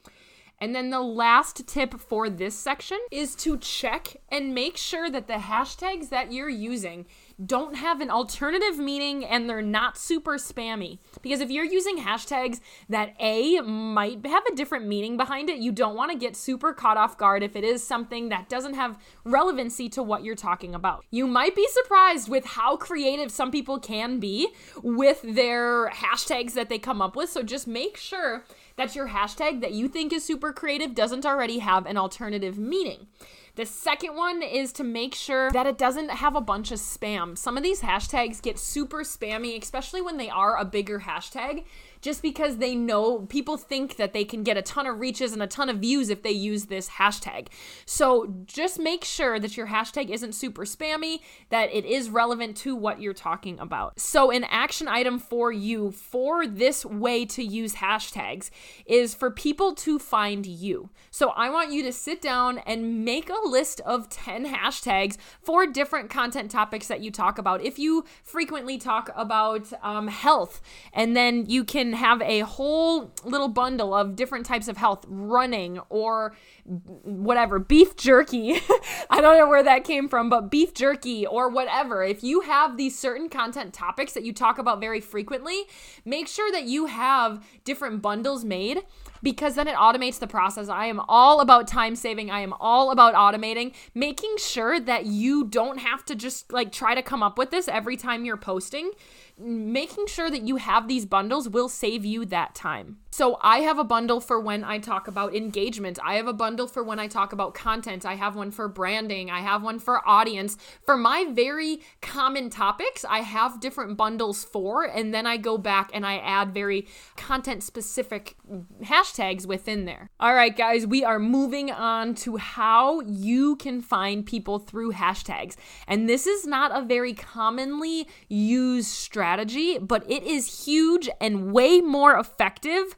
And 0.59 0.73
then 0.73 0.89
the 0.89 1.01
last 1.01 1.67
tip 1.67 1.99
for 1.99 2.29
this 2.29 2.55
section 2.55 2.99
is 3.11 3.35
to 3.35 3.57
check 3.57 4.17
and 4.29 4.55
make 4.55 4.77
sure 4.77 5.09
that 5.09 5.27
the 5.27 5.33
hashtags 5.33 6.09
that 6.09 6.31
you're 6.31 6.49
using 6.49 7.05
don't 7.43 7.75
have 7.75 8.01
an 8.01 8.09
alternative 8.09 8.77
meaning 8.77 9.25
and 9.25 9.49
they're 9.49 9.61
not 9.61 9.97
super 9.97 10.35
spammy. 10.35 10.99
Because 11.21 11.41
if 11.41 11.51
you're 11.51 11.65
using 11.65 11.97
hashtags 11.97 12.59
that 12.89 13.13
A 13.19 13.59
might 13.61 14.25
have 14.25 14.45
a 14.45 14.55
different 14.55 14.87
meaning 14.87 15.17
behind 15.17 15.49
it, 15.49 15.57
you 15.57 15.71
don't 15.71 15.95
want 15.95 16.11
to 16.11 16.17
get 16.17 16.35
super 16.35 16.73
caught 16.73 16.97
off 16.97 17.17
guard 17.17 17.43
if 17.43 17.55
it 17.55 17.63
is 17.63 17.85
something 17.85 18.29
that 18.29 18.47
doesn't 18.47 18.75
have 18.75 18.97
relevancy 19.23 19.89
to 19.89 20.03
what 20.03 20.23
you're 20.23 20.35
talking 20.35 20.73
about. 20.73 21.03
You 21.11 21.27
might 21.27 21.55
be 21.55 21.67
surprised 21.67 22.29
with 22.29 22.45
how 22.45 22.77
creative 22.77 23.31
some 23.31 23.51
people 23.51 23.79
can 23.79 24.19
be 24.19 24.49
with 24.81 25.21
their 25.23 25.89
hashtags 25.89 26.53
that 26.53 26.69
they 26.69 26.79
come 26.79 27.01
up 27.01 27.15
with. 27.15 27.29
So 27.29 27.43
just 27.43 27.67
make 27.67 27.97
sure 27.97 28.45
that 28.77 28.95
your 28.95 29.09
hashtag 29.09 29.61
that 29.61 29.71
you 29.71 29.87
think 29.87 30.13
is 30.13 30.23
super 30.23 30.53
creative 30.53 30.93
doesn't 30.95 31.25
already 31.25 31.59
have 31.59 31.85
an 31.85 31.97
alternative 31.97 32.57
meaning. 32.57 33.07
The 33.55 33.65
second 33.65 34.15
one 34.17 34.43
is 34.43 34.73
to 34.73 34.83
make 34.83 35.15
sure 35.15 35.49
that 35.51 35.65
it 35.65 35.77
doesn't 35.77 36.09
have 36.09 36.35
a 36.35 36.41
bunch 36.41 36.71
of 36.71 36.79
spam. 36.79 37.37
Some 37.37 37.55
of 37.55 37.63
these 37.63 37.81
hashtags 37.81 38.41
get 38.41 38.59
super 38.59 38.99
spammy, 38.99 39.61
especially 39.61 40.01
when 40.01 40.17
they 40.17 40.29
are 40.29 40.57
a 40.57 40.65
bigger 40.65 40.99
hashtag 40.99 41.63
just 42.05 42.21
because 42.21 42.57
they 42.57 42.75
know 42.75 43.21
people 43.21 43.57
think 43.57 43.95
that 43.95 44.13
they 44.13 44.23
can 44.23 44.43
get 44.43 44.57
a 44.57 44.61
ton 44.61 44.85
of 44.85 44.99
reaches 44.99 45.33
and 45.33 45.41
a 45.41 45.47
ton 45.47 45.69
of 45.69 45.77
views 45.77 46.11
if 46.11 46.21
they 46.21 46.29
use 46.29 46.65
this 46.65 46.87
hashtag. 46.87 47.47
So 47.87 48.31
just 48.45 48.77
make 48.77 49.03
sure 49.03 49.39
that 49.39 49.57
your 49.57 49.65
hashtag 49.65 50.11
isn't 50.11 50.33
super 50.33 50.65
spammy, 50.65 51.21
that 51.49 51.73
it 51.73 51.83
is 51.83 52.11
relevant 52.11 52.57
to 52.57 52.75
what 52.75 53.01
you're 53.01 53.15
talking 53.15 53.59
about. 53.59 53.99
So, 53.99 54.29
an 54.29 54.43
action 54.43 54.87
item 54.87 55.17
for 55.17 55.51
you 55.51 55.89
for 55.89 56.45
this 56.45 56.85
way 56.85 57.25
to 57.25 57.43
use 57.43 57.73
hashtags 57.73 58.51
is 58.85 59.15
for 59.15 59.31
people 59.31 59.73
to 59.73 59.97
find 59.97 60.45
you. 60.45 60.91
So, 61.09 61.29
I 61.29 61.49
want 61.49 61.71
you 61.71 61.81
to 61.83 61.91
sit 61.91 62.21
down 62.21 62.59
and 62.67 63.03
make 63.03 63.31
a 63.31 63.47
list 63.47 63.81
of 63.81 64.09
10 64.09 64.45
hashtags 64.45 65.17
for 65.41 65.65
different 65.65 66.11
content 66.11 66.51
topics 66.51 66.87
that 66.87 67.01
you 67.01 67.09
talk 67.09 67.39
about. 67.39 67.63
If 67.63 67.79
you 67.79 68.05
frequently 68.21 68.77
talk 68.77 69.09
about 69.15 69.73
um, 69.81 70.07
health, 70.07 70.61
and 70.93 71.17
then 71.17 71.47
you 71.47 71.63
can 71.63 71.94
have 71.95 72.21
a 72.21 72.41
whole 72.41 73.11
little 73.23 73.47
bundle 73.47 73.93
of 73.93 74.15
different 74.15 74.45
types 74.45 74.67
of 74.67 74.77
health 74.77 75.05
running 75.07 75.79
or 75.89 76.35
whatever 76.65 77.59
beef 77.59 77.95
jerky 77.95 78.53
i 79.09 79.21
don't 79.21 79.37
know 79.37 79.47
where 79.47 79.63
that 79.63 79.83
came 79.83 80.09
from 80.09 80.29
but 80.29 80.49
beef 80.51 80.73
jerky 80.73 81.25
or 81.25 81.49
whatever 81.49 82.03
if 82.03 82.23
you 82.23 82.41
have 82.41 82.77
these 82.77 82.97
certain 82.97 83.29
content 83.29 83.73
topics 83.73 84.13
that 84.13 84.23
you 84.23 84.33
talk 84.33 84.57
about 84.57 84.79
very 84.79 84.99
frequently 84.99 85.63
make 86.05 86.27
sure 86.27 86.51
that 86.51 86.63
you 86.65 86.87
have 86.87 87.43
different 87.63 88.01
bundles 88.01 88.43
made 88.43 88.83
because 89.25 89.55
then 89.55 89.67
it 89.67 89.75
automates 89.75 90.19
the 90.19 90.27
process. 90.27 90.69
I 90.69 90.85
am 90.85 91.01
all 91.09 91.41
about 91.41 91.67
time 91.67 91.95
saving. 91.95 92.29
I 92.29 92.41
am 92.41 92.53
all 92.59 92.91
about 92.91 93.15
automating, 93.15 93.73
making 93.95 94.35
sure 94.37 94.79
that 94.79 95.07
you 95.07 95.45
don't 95.45 95.79
have 95.79 96.05
to 96.05 96.15
just 96.15 96.53
like 96.53 96.71
try 96.71 96.93
to 96.93 97.01
come 97.01 97.23
up 97.23 97.35
with 97.37 97.49
this 97.49 97.67
every 97.67 97.97
time 97.97 98.23
you're 98.23 98.37
posting 98.37 98.91
making 99.37 100.07
sure 100.07 100.29
that 100.29 100.43
you 100.43 100.55
have 100.55 100.87
these 100.87 101.05
bundles 101.05 101.49
will 101.49 101.67
save 101.67 102.05
you 102.05 102.25
that 102.25 102.55
time. 102.55 102.97
So 103.11 103.37
I 103.41 103.59
have 103.59 103.79
a 103.79 103.83
bundle 103.83 104.19
for 104.19 104.39
when 104.39 104.63
I 104.63 104.77
talk 104.77 105.07
about 105.07 105.35
engagement. 105.35 105.99
I 106.03 106.15
have 106.15 106.27
a 106.27 106.33
bundle 106.33 106.67
for 106.67 106.83
when 106.83 106.99
I 106.99 107.07
talk 107.07 107.31
about 107.31 107.53
content. 107.53 108.05
I 108.05 108.15
have 108.15 108.35
one 108.35 108.51
for 108.51 108.67
branding. 108.67 109.29
I 109.31 109.39
have 109.39 109.63
one 109.63 109.79
for 109.79 110.07
audience. 110.07 110.57
For 110.85 110.97
my 110.97 111.25
very 111.29 111.81
common 112.01 112.49
topics, 112.49 113.05
I 113.09 113.19
have 113.19 113.61
different 113.61 113.95
bundles 113.97 114.43
for, 114.43 114.83
and 114.83 115.13
then 115.13 115.25
I 115.25 115.37
go 115.37 115.57
back 115.57 115.91
and 115.93 116.05
I 116.05 116.17
add 116.17 116.53
very 116.53 116.87
content 117.15 117.63
specific 117.63 118.35
hashtags 118.83 119.45
within 119.45 119.85
there. 119.85 120.09
All 120.19 120.33
right, 120.33 120.55
guys, 120.55 120.85
we 120.85 121.05
are 121.05 121.19
moving 121.19 121.71
on 121.71 122.15
to 122.15 122.35
how 122.37 122.99
you 123.01 123.55
can 123.55 123.81
find 123.81 124.25
people 124.25 124.59
through 124.59 124.91
hashtags. 124.91 125.55
And 125.87 126.09
this 126.09 126.27
is 126.27 126.45
not 126.45 126.77
a 126.77 126.85
very 126.85 127.13
commonly 127.13 128.07
used 128.27 128.89
strategy 128.89 129.24
strategy, 129.25 129.79
but 129.79 130.03
it 130.09 130.21
is 130.23 130.65
huge 130.65 131.09
and 131.19 131.51
way 131.51 131.81
more 131.81 132.17
effective 132.19 132.95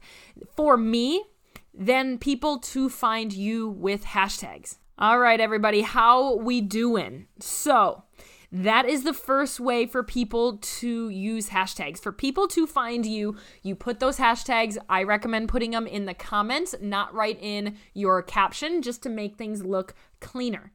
for 0.54 0.76
me 0.76 1.24
than 1.72 2.18
people 2.18 2.58
to 2.58 2.90
find 2.90 3.32
you 3.32 3.68
with 3.68 4.04
hashtags. 4.04 4.76
All 4.98 5.18
right, 5.18 5.40
everybody, 5.40 5.80
how 5.80 6.36
we 6.36 6.60
doing? 6.60 7.28
So, 7.40 8.02
that 8.52 8.86
is 8.86 9.04
the 9.04 9.14
first 9.14 9.58
way 9.58 9.86
for 9.86 10.02
people 10.02 10.58
to 10.58 11.08
use 11.08 11.48
hashtags. 11.48 11.98
For 11.98 12.12
people 12.12 12.46
to 12.48 12.66
find 12.66 13.06
you, 13.06 13.36
you 13.62 13.74
put 13.74 14.00
those 14.00 14.18
hashtags. 14.18 14.76
I 14.88 15.04
recommend 15.04 15.48
putting 15.48 15.70
them 15.70 15.86
in 15.86 16.04
the 16.04 16.14
comments, 16.14 16.74
not 16.80 17.14
right 17.14 17.38
in 17.40 17.76
your 17.94 18.22
caption, 18.22 18.82
just 18.82 19.02
to 19.04 19.08
make 19.08 19.36
things 19.36 19.64
look 19.64 19.94
cleaner. 20.20 20.72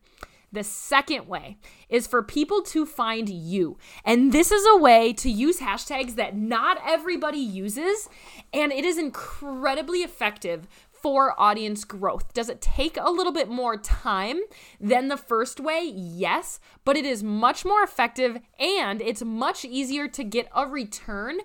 The 0.54 0.64
second 0.64 1.28
way 1.28 1.58
is 1.90 2.06
for 2.06 2.22
people 2.22 2.62
to 2.62 2.86
find 2.86 3.28
you. 3.28 3.78
And 4.06 4.32
this 4.32 4.52
is 4.52 4.64
a 4.72 4.78
way 4.78 5.12
to 5.14 5.30
use 5.30 5.60
hashtags 5.60 6.16
that 6.16 6.38
not 6.38 6.78
everybody 6.86 7.40
uses, 7.40 8.08
and 8.54 8.72
it 8.72 8.86
is 8.86 9.00
incredibly 9.00 10.00
effective 10.04 10.68
for 10.92 11.38
audience 11.42 11.84
growth. 11.84 12.34
Does 12.34 12.50
it 12.50 12.62
take 12.62 12.98
a 12.98 13.10
little 13.10 13.34
bit 13.34 13.50
more 13.50 13.76
time 13.78 14.40
than 14.80 15.08
the 15.08 15.18
first 15.18 15.60
way? 15.60 15.92
Yes, 15.94 16.60
but 16.86 16.96
it 16.96 17.06
is 17.06 17.24
much 17.24 17.66
more 17.66 17.82
effective 17.84 18.38
and 18.58 19.02
it's 19.02 19.24
much 19.24 19.66
easier 19.66 20.08
to 20.08 20.24
get 20.24 20.48
a 20.56 20.68
return 20.68 21.40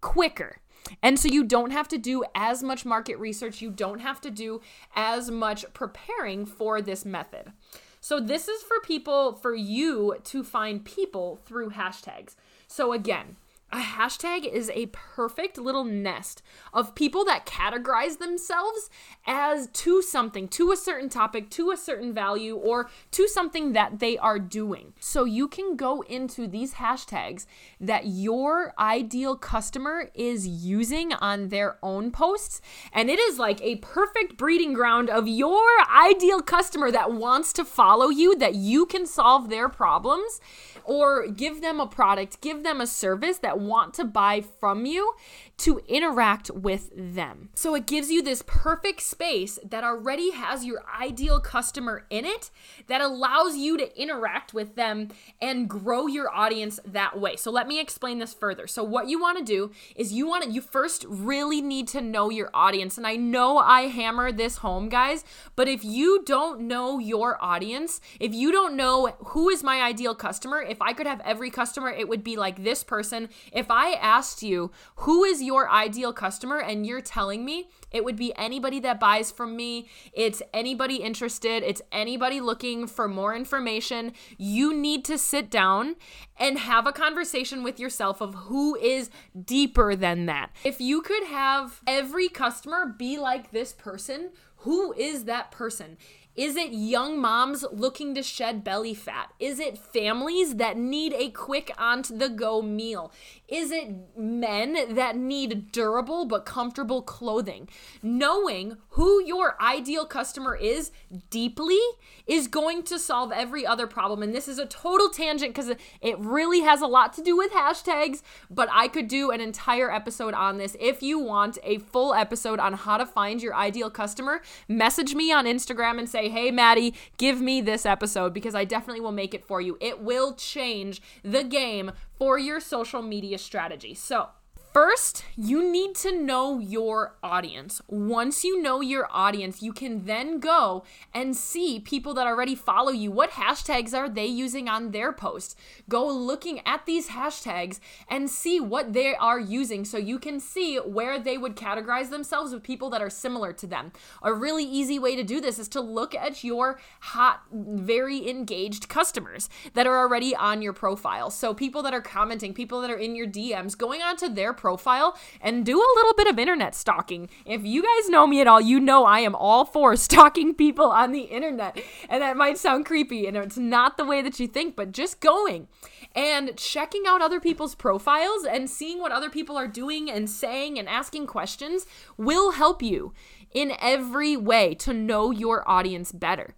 quicker. 0.00 0.58
And 1.02 1.20
so 1.20 1.28
you 1.28 1.44
don't 1.44 1.70
have 1.70 1.88
to 1.88 1.98
do 1.98 2.24
as 2.34 2.62
much 2.62 2.84
market 2.84 3.16
research, 3.18 3.62
you 3.62 3.70
don't 3.70 4.00
have 4.00 4.20
to 4.22 4.30
do 4.30 4.60
as 4.96 5.30
much 5.30 5.64
preparing 5.72 6.44
for 6.46 6.82
this 6.82 7.04
method. 7.04 7.52
So 8.00 8.18
this 8.18 8.48
is 8.48 8.62
for 8.62 8.80
people, 8.80 9.34
for 9.34 9.54
you 9.54 10.16
to 10.24 10.42
find 10.42 10.84
people 10.84 11.40
through 11.44 11.70
hashtags. 11.70 12.34
So 12.66 12.92
again, 12.92 13.36
a 13.72 13.78
hashtag 13.78 14.50
is 14.50 14.70
a 14.74 14.86
perfect 14.86 15.58
little 15.58 15.84
nest 15.84 16.42
of 16.72 16.94
people 16.94 17.24
that 17.24 17.46
categorize 17.46 18.18
themselves 18.18 18.90
as 19.26 19.68
to 19.68 20.02
something, 20.02 20.48
to 20.48 20.72
a 20.72 20.76
certain 20.76 21.08
topic, 21.08 21.50
to 21.50 21.70
a 21.70 21.76
certain 21.76 22.12
value, 22.12 22.56
or 22.56 22.90
to 23.12 23.28
something 23.28 23.72
that 23.72 23.98
they 23.98 24.18
are 24.18 24.38
doing. 24.38 24.92
So 24.98 25.24
you 25.24 25.46
can 25.46 25.76
go 25.76 26.02
into 26.02 26.46
these 26.46 26.74
hashtags 26.74 27.46
that 27.80 28.06
your 28.06 28.74
ideal 28.78 29.36
customer 29.36 30.10
is 30.14 30.46
using 30.46 31.12
on 31.12 31.48
their 31.48 31.78
own 31.82 32.10
posts, 32.10 32.60
and 32.92 33.08
it 33.08 33.18
is 33.18 33.38
like 33.38 33.60
a 33.62 33.76
perfect 33.76 34.36
breeding 34.36 34.72
ground 34.72 35.10
of 35.10 35.28
your 35.28 35.66
ideal 35.94 36.40
customer 36.40 36.90
that 36.90 37.12
wants 37.12 37.52
to 37.54 37.64
follow 37.64 38.08
you, 38.08 38.36
that 38.36 38.54
you 38.54 38.86
can 38.86 39.06
solve 39.06 39.48
their 39.48 39.68
problems 39.68 40.40
or 40.84 41.26
give 41.28 41.60
them 41.60 41.80
a 41.80 41.86
product, 41.86 42.40
give 42.40 42.62
them 42.62 42.80
a 42.80 42.86
service 42.86 43.38
that 43.38 43.58
want 43.58 43.94
to 43.94 44.04
buy 44.04 44.40
from 44.40 44.86
you 44.86 45.14
to 45.60 45.80
interact 45.88 46.50
with 46.50 46.90
them. 46.94 47.50
So 47.54 47.74
it 47.74 47.86
gives 47.86 48.10
you 48.10 48.22
this 48.22 48.42
perfect 48.46 49.02
space 49.02 49.58
that 49.64 49.84
already 49.84 50.30
has 50.30 50.64
your 50.64 50.82
ideal 51.00 51.40
customer 51.40 52.06
in 52.10 52.24
it 52.24 52.50
that 52.86 53.00
allows 53.00 53.56
you 53.56 53.76
to 53.76 54.00
interact 54.00 54.54
with 54.54 54.74
them 54.76 55.08
and 55.40 55.68
grow 55.68 56.06
your 56.06 56.30
audience 56.34 56.80
that 56.84 57.18
way. 57.18 57.36
So 57.36 57.50
let 57.50 57.68
me 57.68 57.80
explain 57.80 58.18
this 58.18 58.34
further. 58.34 58.66
So 58.66 58.82
what 58.84 59.08
you 59.08 59.20
want 59.20 59.38
to 59.38 59.44
do 59.44 59.70
is 59.96 60.12
you 60.12 60.26
want 60.26 60.44
to 60.44 60.50
you 60.50 60.60
first 60.60 61.04
really 61.08 61.60
need 61.60 61.88
to 61.88 62.00
know 62.00 62.30
your 62.30 62.50
audience. 62.54 62.96
And 62.96 63.06
I 63.06 63.16
know 63.16 63.58
I 63.58 63.82
hammer 63.82 64.32
this 64.32 64.58
home, 64.58 64.88
guys, 64.88 65.24
but 65.56 65.68
if 65.68 65.84
you 65.84 66.22
don't 66.24 66.62
know 66.62 66.98
your 66.98 67.42
audience, 67.42 68.00
if 68.18 68.34
you 68.34 68.50
don't 68.50 68.76
know 68.76 69.14
who 69.26 69.48
is 69.48 69.62
my 69.62 69.80
ideal 69.82 70.14
customer, 70.14 70.60
if 70.60 70.80
I 70.80 70.92
could 70.92 71.06
have 71.06 71.20
every 71.20 71.50
customer, 71.50 71.90
it 71.90 72.08
would 72.08 72.24
be 72.24 72.36
like 72.36 72.64
this 72.64 72.82
person. 72.82 73.28
If 73.52 73.70
I 73.70 73.92
asked 73.92 74.42
you, 74.42 74.70
who 74.96 75.24
is 75.24 75.42
your 75.42 75.49
ideal 75.58 76.12
customer, 76.12 76.58
and 76.58 76.86
you're 76.86 77.00
telling 77.00 77.44
me 77.44 77.70
it 77.90 78.04
would 78.04 78.16
be 78.16 78.34
anybody 78.36 78.78
that 78.80 79.00
buys 79.00 79.30
from 79.30 79.56
me, 79.56 79.88
it's 80.12 80.42
anybody 80.54 80.96
interested, 80.96 81.62
it's 81.62 81.82
anybody 81.90 82.40
looking 82.40 82.86
for 82.86 83.08
more 83.08 83.34
information, 83.34 84.12
you 84.38 84.72
need 84.72 85.04
to 85.06 85.18
sit 85.18 85.50
down 85.50 85.96
and 86.38 86.58
have 86.58 86.86
a 86.86 86.92
conversation 86.92 87.62
with 87.62 87.80
yourself 87.80 88.20
of 88.20 88.34
who 88.34 88.76
is 88.76 89.10
deeper 89.44 89.96
than 89.96 90.26
that. 90.26 90.50
If 90.64 90.80
you 90.80 91.02
could 91.02 91.24
have 91.24 91.80
every 91.86 92.28
customer 92.28 92.86
be 92.86 93.18
like 93.18 93.50
this 93.50 93.72
person, 93.72 94.30
who 94.58 94.92
is 94.92 95.24
that 95.24 95.50
person? 95.50 95.96
Is 96.36 96.56
it 96.56 96.72
young 96.72 97.18
moms 97.18 97.64
looking 97.72 98.14
to 98.14 98.22
shed 98.22 98.62
belly 98.62 98.94
fat? 98.94 99.32
Is 99.40 99.58
it 99.58 99.76
families 99.76 100.56
that 100.56 100.76
need 100.76 101.12
a 101.12 101.30
quick 101.30 101.72
on 101.76 102.02
the 102.08 102.28
go 102.28 102.62
meal? 102.62 103.12
Is 103.48 103.72
it 103.72 104.16
men 104.16 104.94
that 104.94 105.16
need 105.16 105.72
durable 105.72 106.24
but 106.24 106.46
comfortable 106.46 107.02
clothing? 107.02 107.68
Knowing 108.00 108.76
who 108.90 109.22
your 109.24 109.60
ideal 109.60 110.06
customer 110.06 110.54
is 110.54 110.92
deeply 111.30 111.80
is 112.28 112.46
going 112.46 112.84
to 112.84 112.98
solve 112.98 113.32
every 113.32 113.66
other 113.66 113.88
problem. 113.88 114.22
And 114.22 114.32
this 114.32 114.46
is 114.46 114.58
a 114.58 114.66
total 114.66 115.10
tangent 115.10 115.52
because 115.52 115.70
it 116.00 116.18
really 116.18 116.60
has 116.60 116.80
a 116.80 116.86
lot 116.86 117.12
to 117.14 117.22
do 117.22 117.36
with 117.36 117.50
hashtags, 117.50 118.22
but 118.48 118.68
I 118.70 118.86
could 118.86 119.08
do 119.08 119.32
an 119.32 119.40
entire 119.40 119.92
episode 119.92 120.34
on 120.34 120.58
this. 120.58 120.76
If 120.78 121.02
you 121.02 121.18
want 121.18 121.58
a 121.64 121.78
full 121.78 122.14
episode 122.14 122.60
on 122.60 122.74
how 122.74 122.98
to 122.98 123.06
find 123.06 123.42
your 123.42 123.54
ideal 123.54 123.90
customer, 123.90 124.42
message 124.68 125.16
me 125.16 125.32
on 125.32 125.44
Instagram 125.44 125.98
and 125.98 126.08
say, 126.08 126.19
hey, 126.28 126.50
Madi, 126.50 126.94
give 127.18 127.40
me 127.40 127.60
this 127.60 127.86
episode 127.86 128.34
because 128.34 128.54
I 128.54 128.64
definitely 128.64 129.00
will 129.00 129.12
make 129.12 129.34
it 129.34 129.44
for 129.44 129.60
you. 129.60 129.78
It 129.80 130.00
will 130.00 130.34
change 130.34 131.00
the 131.22 131.44
game 131.44 131.92
for 132.18 132.38
your 132.38 132.60
social 132.60 133.02
media 133.02 133.38
strategy. 133.38 133.94
So, 133.94 134.28
First, 134.72 135.24
you 135.36 135.68
need 135.68 135.96
to 135.96 136.12
know 136.16 136.60
your 136.60 137.16
audience. 137.24 137.82
Once 137.88 138.44
you 138.44 138.62
know 138.62 138.80
your 138.80 139.08
audience, 139.10 139.60
you 139.60 139.72
can 139.72 140.04
then 140.04 140.38
go 140.38 140.84
and 141.12 141.36
see 141.36 141.80
people 141.80 142.14
that 142.14 142.28
already 142.28 142.54
follow 142.54 142.92
you. 142.92 143.10
What 143.10 143.32
hashtags 143.32 143.92
are 143.98 144.08
they 144.08 144.26
using 144.26 144.68
on 144.68 144.92
their 144.92 145.12
post? 145.12 145.58
Go 145.88 146.06
looking 146.06 146.60
at 146.64 146.86
these 146.86 147.08
hashtags 147.08 147.80
and 148.06 148.30
see 148.30 148.60
what 148.60 148.92
they 148.92 149.16
are 149.16 149.40
using 149.40 149.84
so 149.84 149.98
you 149.98 150.20
can 150.20 150.38
see 150.38 150.76
where 150.76 151.18
they 151.18 151.36
would 151.36 151.56
categorize 151.56 152.10
themselves 152.10 152.52
with 152.52 152.62
people 152.62 152.90
that 152.90 153.02
are 153.02 153.10
similar 153.10 153.52
to 153.54 153.66
them. 153.66 153.90
A 154.22 154.32
really 154.32 154.64
easy 154.64 155.00
way 155.00 155.16
to 155.16 155.24
do 155.24 155.40
this 155.40 155.58
is 155.58 155.66
to 155.70 155.80
look 155.80 156.14
at 156.14 156.44
your 156.44 156.78
hot, 157.00 157.42
very 157.52 158.30
engaged 158.30 158.88
customers 158.88 159.48
that 159.74 159.88
are 159.88 159.98
already 159.98 160.36
on 160.36 160.62
your 160.62 160.72
profile. 160.72 161.28
So, 161.28 161.54
people 161.54 161.82
that 161.82 161.92
are 161.92 162.00
commenting, 162.00 162.54
people 162.54 162.80
that 162.82 162.90
are 162.90 162.96
in 162.96 163.16
your 163.16 163.26
DMs, 163.26 163.76
going 163.76 164.00
onto 164.00 164.28
their 164.28 164.54
profile 164.60 165.16
and 165.40 165.64
do 165.64 165.78
a 165.78 165.94
little 165.96 166.14
bit 166.14 166.28
of 166.28 166.38
internet 166.38 166.74
stalking. 166.74 167.28
If 167.44 167.64
you 167.64 167.82
guys 167.82 168.10
know 168.10 168.26
me 168.26 168.40
at 168.40 168.46
all, 168.46 168.60
you 168.60 168.78
know 168.78 169.04
I 169.04 169.20
am 169.20 169.34
all 169.34 169.64
for 169.64 169.96
stalking 170.08 170.54
people 170.54 170.90
on 170.90 171.12
the 171.12 171.22
internet. 171.22 171.82
And 172.08 172.22
that 172.22 172.36
might 172.36 172.58
sound 172.58 172.86
creepy 172.86 173.26
and 173.26 173.36
it's 173.36 173.58
not 173.58 173.96
the 173.96 174.04
way 174.04 174.22
that 174.22 174.38
you 174.38 174.46
think, 174.46 174.76
but 174.76 174.92
just 174.92 175.20
going 175.20 175.66
and 176.14 176.56
checking 176.56 177.04
out 177.06 177.22
other 177.22 177.40
people's 177.40 177.74
profiles 177.74 178.44
and 178.44 178.68
seeing 178.68 179.00
what 179.00 179.12
other 179.12 179.30
people 179.30 179.56
are 179.56 179.68
doing 179.68 180.10
and 180.10 180.28
saying 180.28 180.78
and 180.78 180.88
asking 180.88 181.26
questions 181.26 181.86
will 182.16 182.52
help 182.52 182.82
you 182.82 183.12
in 183.52 183.72
every 183.80 184.36
way 184.36 184.74
to 184.74 184.92
know 184.92 185.30
your 185.30 185.68
audience 185.68 186.12
better. 186.12 186.54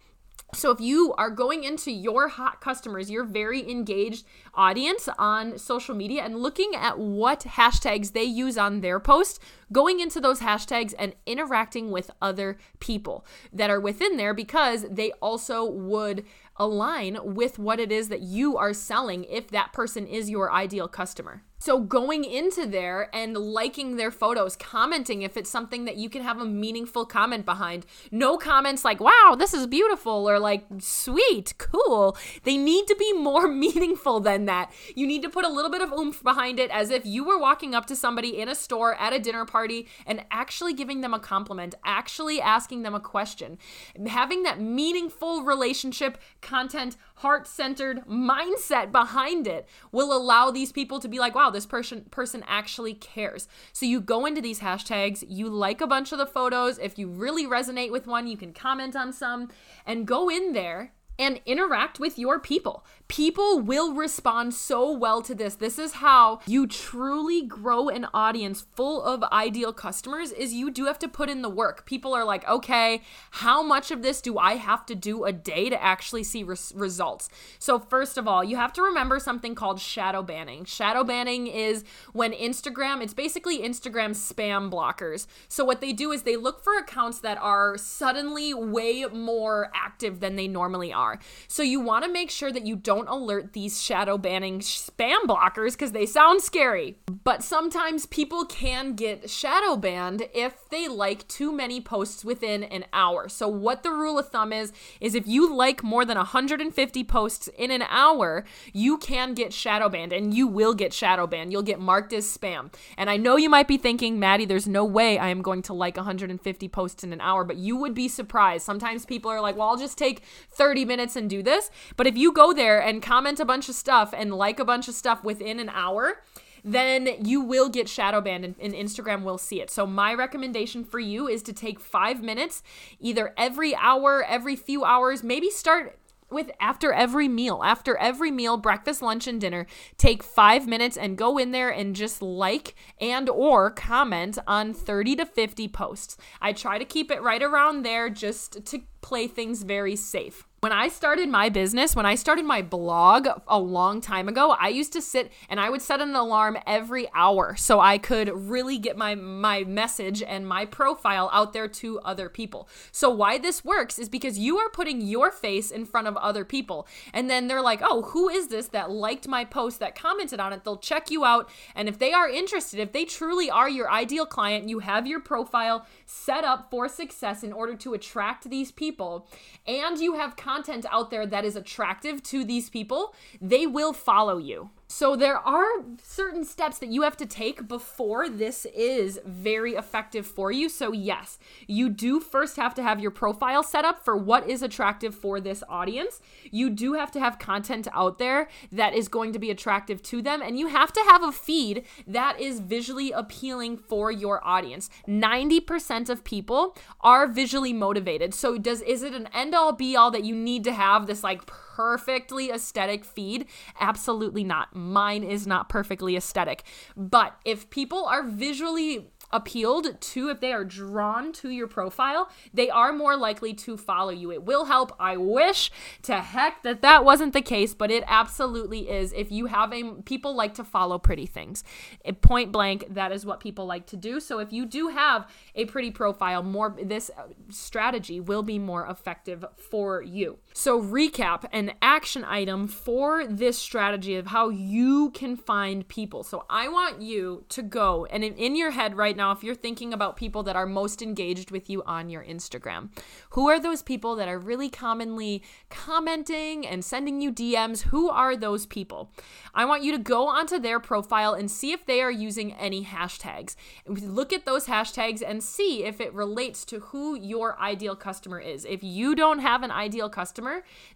So, 0.55 0.71
if 0.71 0.83
you 0.83 1.15
are 1.17 1.31
going 1.31 1.65
into 1.65 1.91
your 1.91 2.29
hot 2.29 2.61
customers, 2.61 3.11
your 3.11 3.25
very 3.25 3.69
engaged 3.71 4.27
audience 4.55 5.09
on 5.19 5.57
social 5.57 5.95
media 5.95 6.23
and 6.23 6.37
looking 6.37 6.73
at 6.77 6.99
what 6.99 7.41
hashtags 7.41 8.13
they 8.13 8.25
use 8.25 8.59
on 8.59 8.83
their 8.83 9.01
post, 9.01 9.41
going 9.73 9.99
into 9.99 10.21
those 10.21 10.41
hashtags 10.41 10.93
and 10.99 11.15
interacting 11.25 11.91
with 11.91 12.11
other 12.21 12.59
people 12.81 13.25
that 13.51 13.71
are 13.71 13.81
within 13.81 14.19
there 14.19 14.35
because 14.35 14.85
they 14.91 15.11
also 15.23 15.65
would 15.65 16.23
align 16.57 17.19
with 17.23 17.59
what 17.59 17.81
it 17.81 17.91
is 17.91 18.11
that 18.11 18.21
you 18.21 18.59
are 18.59 18.75
selling 18.75 19.25
if 19.25 19.49
that 19.49 19.73
person 19.73 20.07
is 20.07 20.29
your 20.29 20.53
ideal 20.53 20.87
customer. 20.87 21.43
So 21.63 21.79
going 21.79 22.25
into 22.25 22.67
there 22.67 23.09
and 23.15 23.37
liking 23.37 23.95
their 23.95 24.11
photos, 24.11 24.57
commenting 24.57 25.23
if 25.23 25.37
it's 25.37 25.49
something 25.49 25.85
that 25.85 25.95
you 25.95 26.11
can 26.11 26.23
have 26.23 26.41
a 26.41 26.45
meaningful 26.45 27.07
comment 27.07 27.45
behind. 27.45 27.87
No 28.11 28.37
comments 28.37 28.85
like, 28.85 28.99
wow, 28.99 29.37
this 29.39 29.55
is 29.55 29.69
beautiful 29.69 30.29
or 30.29 30.41
like, 30.41 30.65
sweet, 30.81 31.55
cool. 31.59 32.17
They 32.43 32.57
need 32.57 32.89
to 32.89 32.97
be 32.97 33.13
more 33.13 33.47
meaningful 33.65 34.19
than 34.19 34.47
that. 34.47 34.73
You 34.97 35.07
need 35.07 35.23
to 35.23 35.31
put 35.31 35.45
a 35.45 35.49
little 35.49 35.71
bit 35.71 35.83
of 35.83 35.93
oomph 35.93 36.21
behind 36.25 36.59
it 36.59 36.69
as 36.73 36.91
if 36.91 37.07
you 37.07 37.23
were 37.23 37.39
walking 37.39 37.77
up 37.77 37.87
to 37.87 37.95
somebody 37.95 38.41
in 38.41 38.49
a 38.49 38.57
store 38.57 38.97
at 38.97 39.13
a 39.13 39.21
dinner 39.21 39.45
party 39.45 39.87
and 40.05 40.25
actually 40.33 40.75
giving 40.75 41.01
them 41.01 41.15
a 41.15 41.21
compliment, 41.21 41.77
actually 41.85 42.41
asking 42.41 42.83
them 42.83 42.97
a 42.97 42.99
question. 42.99 43.57
Having 44.05 44.43
that 44.43 44.61
meaningful 44.61 45.45
relationship, 45.45 46.19
content, 46.41 46.97
heart 47.23 47.47
centered 47.47 48.05
mindset 48.09 48.91
behind 48.91 49.47
it 49.47 49.69
will 49.93 50.13
allow 50.13 50.51
these 50.51 50.73
people 50.73 50.99
to 50.99 51.07
be 51.07 51.21
like, 51.21 51.37
wow, 51.37 51.52
this 51.53 51.67
person 51.67 52.07
person 52.11 52.43
actually 52.47 52.95
cares. 52.95 53.47
So 53.73 53.87
you 53.87 54.01
go 54.01 54.27
into 54.27 54.41
these 54.41 54.61
hashtags, 54.61 55.25
you 55.29 55.49
like 55.49 55.81
a 55.81 55.87
bunch 55.87 56.13
of 56.13 56.19
the 56.19 56.27
photos. 56.27 56.79
If 56.79 56.99
you 56.99 57.09
really 57.09 57.47
resonate 57.47 57.93
with 57.93 58.07
one, 58.07 58.27
you 58.27 58.37
can 58.37 58.53
comment 58.53 58.97
on 58.97 59.13
some 59.13 59.49
and 59.87 60.07
go 60.07 60.29
in 60.29 60.53
there 60.53 60.93
and 61.23 61.41
interact 61.47 62.01
with 62.01 62.19
your 62.19 62.41
people. 62.41 62.85
People 63.07 63.61
will 63.61 63.95
respond 63.95 64.55
so 64.55 64.91
well 64.91 65.23
to 65.23 65.37
this. 65.37 65.55
This 65.55 65.79
is 65.79 65.95
how 65.95 66.41
you 66.47 66.67
truly 66.67 67.43
grow 67.47 67.89
an 67.89 68.07
audience 68.13 68.65
full 68.75 69.01
of 69.03 69.23
ideal 69.25 69.73
customers 69.73 70.33
is 70.33 70.53
you 70.53 70.69
do 70.69 70.87
have 70.87 70.99
to 70.99 71.07
put 71.07 71.31
in 71.31 71.43
the 71.43 71.49
work. 71.49 71.87
People 71.87 72.13
are 72.13 72.25
like, 72.25 72.49
"Okay, 72.49 73.03
how 73.43 73.63
much 73.63 73.93
of 73.93 74.03
this 74.03 74.21
do 74.21 74.37
I 74.37 74.57
have 74.57 74.85
to 74.87 74.97
do 74.97 75.25
a 75.25 75.33
day 75.33 75.69
to 75.69 75.81
actually 75.81 76.25
see 76.25 76.43
res- 76.43 76.73
results?" 76.75 77.29
So 77.61 77.79
first 77.79 78.19
of 78.19 78.27
all, 78.27 78.43
you 78.43 78.57
have 78.57 78.73
to 78.73 78.83
remember 78.83 79.21
something 79.21 79.55
called 79.55 79.79
shadow 79.79 80.23
banning. 80.23 80.65
Shadow 80.65 81.05
banning 81.05 81.47
is 81.47 81.85
when 82.13 82.33
Instagram, 82.33 83.01
it's 83.01 83.15
basically 83.15 83.61
Instagram 83.61 84.11
spam 84.11 84.73
blockers. 84.73 85.27
So 85.49 85.65
what 85.65 85.81
they 85.81 85.93
do 85.93 86.11
is 86.11 86.23
they 86.23 86.37
look 86.37 86.65
for 86.65 86.77
accounts 86.77 87.21
that 87.21 87.39
are 87.39 87.79
suddenly 87.79 88.53
way 88.55 89.05
more 89.13 89.71
active 89.73 90.19
than 90.19 90.35
they 90.35 90.49
normally 90.49 90.93
are. 90.93 91.12
So 91.49 91.63
you 91.63 91.81
want 91.81 92.05
to 92.05 92.11
make 92.11 92.31
sure 92.31 92.53
that 92.53 92.67
you 92.67 92.77
don't 92.77 93.09
alert 93.09 93.53
these 93.53 93.83
shadow 93.83 94.19
banning 94.19 94.61
spam 94.61 95.23
blockers 95.27 95.73
because 95.73 95.93
they 95.93 96.07
sound 96.07 96.43
scary. 96.43 96.97
But 97.25 97.43
sometimes 97.43 98.07
people 98.07 98.45
can 98.45 98.95
get 98.95 99.31
shadow 99.31 99.77
banned 99.77 100.29
if 100.35 100.69
they 100.71 100.89
like 100.89 101.27
too 101.29 101.53
many 101.53 101.81
posts 101.81 102.25
within 102.25 102.65
an 102.65 102.85
hour. 102.93 103.29
So, 103.29 103.49
what 103.49 103.83
the 103.83 103.91
rule 103.91 104.19
of 104.19 104.29
thumb 104.29 104.53
is, 104.53 104.73
is 105.01 105.15
if 105.15 105.27
you 105.27 105.55
like 105.55 105.83
more 105.83 106.05
than 106.05 106.17
150 106.17 107.05
posts 107.05 107.49
in 107.59 107.71
an 107.71 107.83
hour, 107.83 108.45
you 108.73 108.99
can 108.99 109.35
get 109.35 109.53
shadow 109.53 109.89
banned 109.89 110.13
and 110.13 110.35
you 110.35 110.47
will 110.47 110.75
get 110.75 110.93
shadow 110.93 111.27
banned. 111.27 111.53
You'll 111.53 111.63
get 111.63 111.81
marked 111.81 112.13
as 112.13 112.25
spam. 112.27 112.73
And 112.97 113.11
I 113.11 113.17
know 113.17 113.37
you 113.37 113.49
might 113.49 113.69
be 113.69 113.77
thinking, 113.77 114.19
Madi, 114.19 114.45
there's 114.45 114.67
no 114.67 114.85
way 114.85 115.19
I 115.19 115.29
am 115.29 115.43
going 115.43 115.63
to 115.63 115.73
like 115.73 115.97
150 115.97 116.69
posts 116.69 117.05
in 117.05 117.13
an 117.13 117.21
hour, 117.21 117.45
but 117.45 117.57
you 117.57 117.77
would 117.77 117.95
be 117.95 118.09
surprised. 118.09 118.65
Sometimes 118.65 119.05
people 119.05 119.31
are 119.31 119.41
like, 119.41 119.57
well, 119.57 119.69
I'll 119.69 119.77
just 119.77 119.99
take 119.99 120.23
30 120.51 120.85
minutes 120.85 120.92
and 121.01 121.29
do 121.29 121.43
this. 121.43 121.71
But 121.97 122.07
if 122.07 122.17
you 122.17 122.33
go 122.33 122.53
there 122.53 122.81
and 122.81 123.03
comment 123.03 123.41
a 123.41 123.45
bunch 123.45 123.69
of 123.69 123.75
stuff 123.75 124.15
and 124.17 124.35
like 124.35 124.59
a 124.59 124.65
bunch 124.65 124.89
of 124.89 124.95
stuff 124.95 125.23
within 125.25 125.61
an 125.61 125.69
hour, 125.71 126.23
then 126.65 127.09
you 127.25 127.41
will 127.41 127.69
get 127.69 127.89
shadow 127.89 128.21
banned 128.21 128.45
and, 128.45 128.55
and, 128.61 128.75
Instagram 128.75 129.25
will 129.25 129.39
see 129.39 129.61
it. 129.61 129.71
So, 129.71 129.87
my 129.87 130.15
recommendation 130.15 130.85
for 130.85 131.01
you 131.01 131.27
is 131.27 131.43
to 131.45 131.53
take 131.53 131.81
five 131.81 132.23
minutes, 132.23 132.63
either 133.01 133.35
every 133.37 133.75
hour, 133.75 134.25
every 134.25 134.57
few 134.57 134.85
hours, 134.85 135.23
maybe 135.25 135.51
start 135.51 135.99
with 136.33 136.51
after 136.61 136.93
every 136.93 137.29
meal 137.29 137.61
after 137.63 137.97
every 137.99 138.31
meal 138.31 138.57
breakfast 138.57 139.03
lunch 139.03 139.27
and 139.27 139.41
dinner 139.41 139.67
take 139.99 140.23
five 140.23 140.67
minutes 140.67 140.97
and 140.97 141.19
go 141.19 141.37
in 141.37 141.51
there 141.51 141.69
and 141.69 141.95
just 141.95 142.23
like 142.23 142.75
and 142.99 143.29
or 143.29 143.71
comment 143.71 144.39
on 144.47 144.73
30 144.73 145.17
to 145.17 145.27
50 145.27 145.69
posts 145.69 146.17
i 146.41 146.53
try 146.53 146.79
to 146.79 146.85
keep 146.87 147.11
it 147.11 147.21
right 147.21 147.43
around 147.43 147.85
there 147.85 148.09
just 148.09 148.65
to 148.65 148.81
play 149.03 149.27
things 149.27 149.63
very 149.63 149.95
safe 149.95 150.49
when 150.63 150.71
I 150.71 150.87
started 150.87 151.29
my 151.29 151.49
business, 151.49 151.97
when 151.97 152.07
I 152.07 152.15
started 152.15 152.45
my 152.45 152.63
blog 152.63 153.27
a 153.49 153.59
long 153.59 154.01
time 154.01 154.29
ago, 154.29 154.53
I 154.53 154.69
used 154.69 154.93
to 154.93 155.03
sit 155.03 155.33
and 155.49 155.59
I 155.59 155.69
would 155.69 155.83
set 155.83 156.01
an 156.01 156.15
alarm 156.15 156.57
every 156.69 157.09
hour 157.17 157.57
so 157.57 157.81
I 157.81 157.99
could 157.99 158.29
really 158.29 158.79
get 158.79 158.97
my 158.97 159.17
my 159.17 159.65
message 159.65 160.23
and 160.23 160.47
my 160.47 160.65
profile 160.65 161.29
out 161.33 161.53
there 161.53 161.67
to 161.67 161.99
other 162.03 162.29
people. 162.29 162.69
So 162.93 163.11
why 163.11 163.39
this 163.39 163.65
works 163.65 163.99
is 163.99 164.09
because 164.09 164.39
you 164.39 164.57
are 164.59 164.71
putting 164.71 165.01
your 165.01 165.33
face 165.33 165.73
in 165.73 165.85
front 165.85 166.07
of 166.07 166.17
other 166.17 166.45
people 166.45 166.87
and 167.13 167.29
then 167.29 167.49
they're 167.49 167.61
like, 167.61 167.81
"Oh, 167.83 168.03
who 168.03 168.29
is 168.29 168.47
this 168.47 168.69
that 168.69 168.89
liked 168.89 169.27
my 169.27 169.45
post, 169.45 169.81
that 169.81 169.97
commented 169.97 170.39
on 170.39 170.53
it?" 170.53 170.63
They'll 170.63 170.77
check 170.77 171.11
you 171.11 171.25
out 171.25 171.51
and 171.75 171.89
if 171.89 171.99
they 171.99 172.13
are 172.13 172.29
interested, 172.29 172.79
if 172.79 172.93
they 172.93 173.05
truly 173.05 173.51
are 173.51 173.69
your 173.69 173.91
ideal 173.91 174.27
client, 174.27 174.69
you 174.69 174.79
have 174.79 175.09
your 175.09 175.19
profile 175.19 175.87
set 176.07 176.45
up 176.45 176.71
for 176.71 176.89
success 176.89 177.43
in 177.43 177.53
order 177.53 177.75
to 177.75 177.95
attract 177.95 178.49
these 178.49 178.71
people 178.71 179.29
and 179.67 179.99
you 179.99 180.15
have 180.15 180.37
content 180.53 180.85
out 180.91 181.11
there 181.11 181.27
that 181.27 181.45
is 181.45 181.57
attractive 181.57 182.23
to 182.23 182.45
these 182.45 182.69
people, 182.69 183.15
they 183.41 183.67
will 183.67 183.93
follow 183.93 184.37
you. 184.39 184.71
So 184.95 185.17
there 185.17 185.39
are 185.39 185.65
certain 186.03 186.45
steps 186.45 186.79
that 186.81 186.91
you 186.91 187.01
have 187.01 187.17
to 187.17 187.25
take 187.25 187.67
before 187.67 188.29
this 188.29 188.67
is 188.67 189.19
very 189.25 189.73
effective 189.73 190.27
for 190.27 190.53
you. 190.53 190.69
So 190.69 190.93
yes, 190.93 191.39
you 191.67 191.89
do 191.89 192.21
first 192.21 192.57
have 192.57 192.75
to 192.75 192.83
have 192.83 193.01
your 193.01 193.11
profile 193.11 193.63
set 193.63 193.87
up 193.87 194.05
for 194.05 194.19
what 194.19 194.47
is 194.47 194.63
attractive 194.63 195.15
for 195.15 195.41
this 195.41 195.65
audience. 195.67 196.21
You 196.51 196.69
do 196.69 196.93
have 196.93 197.11
to 197.13 197.21
have 197.21 197.39
content 197.39 197.89
out 197.95 198.19
there 198.19 198.51
that 198.71 198.93
is 198.93 199.09
going 199.09 199.33
to 199.33 199.39
be 199.39 199.51
attractive 199.51 200.03
to 200.03 200.21
them 200.21 200.43
and 200.43 200.59
you 200.59 200.67
have 200.67 200.93
to 200.93 201.01
have 201.09 201.23
a 201.23 201.33
feed 201.33 201.85
that 202.07 202.39
is 202.39 202.61
visually 202.61 203.13
appealing 203.13 203.79
for 203.79 204.13
your 204.13 204.47
audience. 204.47 204.91
90% 205.09 206.11
of 206.11 206.23
people 206.23 206.77
are 207.01 207.27
visually 207.27 207.73
motivated. 207.73 208.35
So 208.35 208.59
does 208.59 208.83
is 208.83 209.03
it 209.03 209.15
an 209.15 209.31
end 209.33 209.55
all 209.55 209.73
be 209.73 209.97
all 209.97 210.11
that 210.11 210.25
you 210.25 210.35
need 210.35 210.65
to 210.65 210.73
have 210.73 211.07
this 211.07 211.25
like 211.25 211.47
perfectly 211.77 212.51
aesthetic 212.51 213.05
feed? 213.05 213.47
Absolutely 213.81 214.45
not. 214.45 214.75
Mine 214.75 215.23
is 215.23 215.47
not 215.47 215.69
perfectly 215.69 216.17
aesthetic. 216.17 216.65
But 216.97 217.37
if 217.45 217.71
people 217.71 218.05
are 218.05 218.23
visually 218.23 219.11
appealed 219.33 220.01
to, 220.01 220.29
if 220.29 220.41
they 220.41 220.53
are 220.53 220.65
drawn 220.65 221.33
to 221.33 221.49
your 221.49 221.67
profile, 221.67 222.29
they 222.53 222.69
are 222.69 222.93
more 222.93 223.17
likely 223.17 223.55
to 223.55 223.77
follow 223.77 224.11
you. 224.11 224.31
It 224.31 224.45
will 224.45 224.67
help. 224.67 224.95
I 225.01 225.17
wish 225.17 225.71
to 226.03 226.21
heck 226.21 226.63
that 226.65 226.83
that 226.83 227.05
wasn't 227.05 227.33
the 227.33 227.41
case, 227.41 227.73
but 227.75 227.91
it 227.91 228.05
absolutely 228.07 228.91
is. 228.91 229.13
If 229.15 229.33
you 229.33 229.47
have 229.47 229.73
a, 229.73 229.95
people 230.05 230.35
like 230.35 230.55
to 230.55 230.65
follow 230.65 230.99
pretty 230.99 231.27
things. 231.27 231.65
It, 232.05 232.21
point 232.21 232.53
blank, 232.53 232.87
that 232.91 233.13
is 233.13 233.25
what 233.25 233.41
people 233.41 233.65
like 233.65 233.87
to 233.87 233.97
do. 233.97 234.21
So 234.21 234.39
if 234.39 234.53
you 234.53 234.67
do 234.67 234.89
have 234.89 235.27
a 235.55 235.65
pretty 235.65 235.91
profile, 235.91 236.43
more 236.43 236.77
this 236.83 237.11
uh, 237.17 237.29
strategy 237.49 238.21
will 238.21 238.43
be 238.43 238.59
more 238.59 238.87
effective 238.87 239.45
for 239.57 240.03
you. 240.03 240.39
So 240.55 240.81
recap 240.81 241.45
an 241.53 241.73
action 241.81 242.25
item 242.25 242.69
for 242.69 243.27
this 243.27 243.59
strategy 243.59 244.17
of 244.17 244.27
how 244.27 244.51
you 244.51 245.11
can 245.11 245.37
find 245.37 245.87
people. 245.89 246.23
So 246.23 246.45
I 246.51 246.69
want 246.69 247.01
you 247.01 247.45
to 247.49 247.63
go 247.63 248.07
and 248.07 248.23
in, 248.23 248.57
your 248.57 248.73
head 248.73 248.97
right 248.97 249.17
now, 249.17 249.33
if 249.33 249.43
you're 249.43 249.55
thinking 249.55 249.95
about 249.95 250.17
people 250.17 250.43
that 250.43 250.57
are 250.57 250.67
most 250.67 251.01
engaged 251.01 251.51
with 251.51 251.71
you 251.71 251.83
on 251.85 252.11
your 252.11 252.23
Instagram, 252.23 252.91
who 253.31 253.49
are 253.49 253.59
those 253.59 253.83
people 253.83 254.15
that 254.17 254.29
are 254.29 254.39
really 254.39 254.69
commonly 254.69 255.43
commenting 255.71 256.67
and 256.67 256.85
sending 256.85 257.23
you 257.23 257.33
DMs? 257.33 257.83
Who 257.83 258.11
are 258.11 258.37
those 258.37 258.67
people? 258.67 259.11
I 259.55 259.65
want 259.65 259.83
you 259.83 259.93
to 259.93 259.99
go 259.99 260.29
onto 260.29 260.59
their 260.59 260.81
profile 260.81 261.33
and 261.33 261.51
see 261.51 261.73
if 261.73 261.87
they 261.87 262.03
are 262.03 262.11
using 262.11 262.53
any 262.53 262.85
hashtags. 262.85 263.57
Look 263.87 264.33
at 264.35 264.45
those 264.45 264.67
hashtags 264.67 265.23
and 265.27 265.43
see 265.43 265.85
if 265.85 265.99
it 266.01 266.13
relates 266.13 266.65
to 266.67 266.81
who 266.81 267.19
your 267.19 267.59
ideal 267.59 267.97
customer 267.97 268.39
is. 268.39 268.67
If 268.67 268.85
you 268.85 269.15
don't 269.15 269.39
have 269.39 269.63
an 269.63 269.71
ideal 269.71 270.11
customer, 270.11 270.42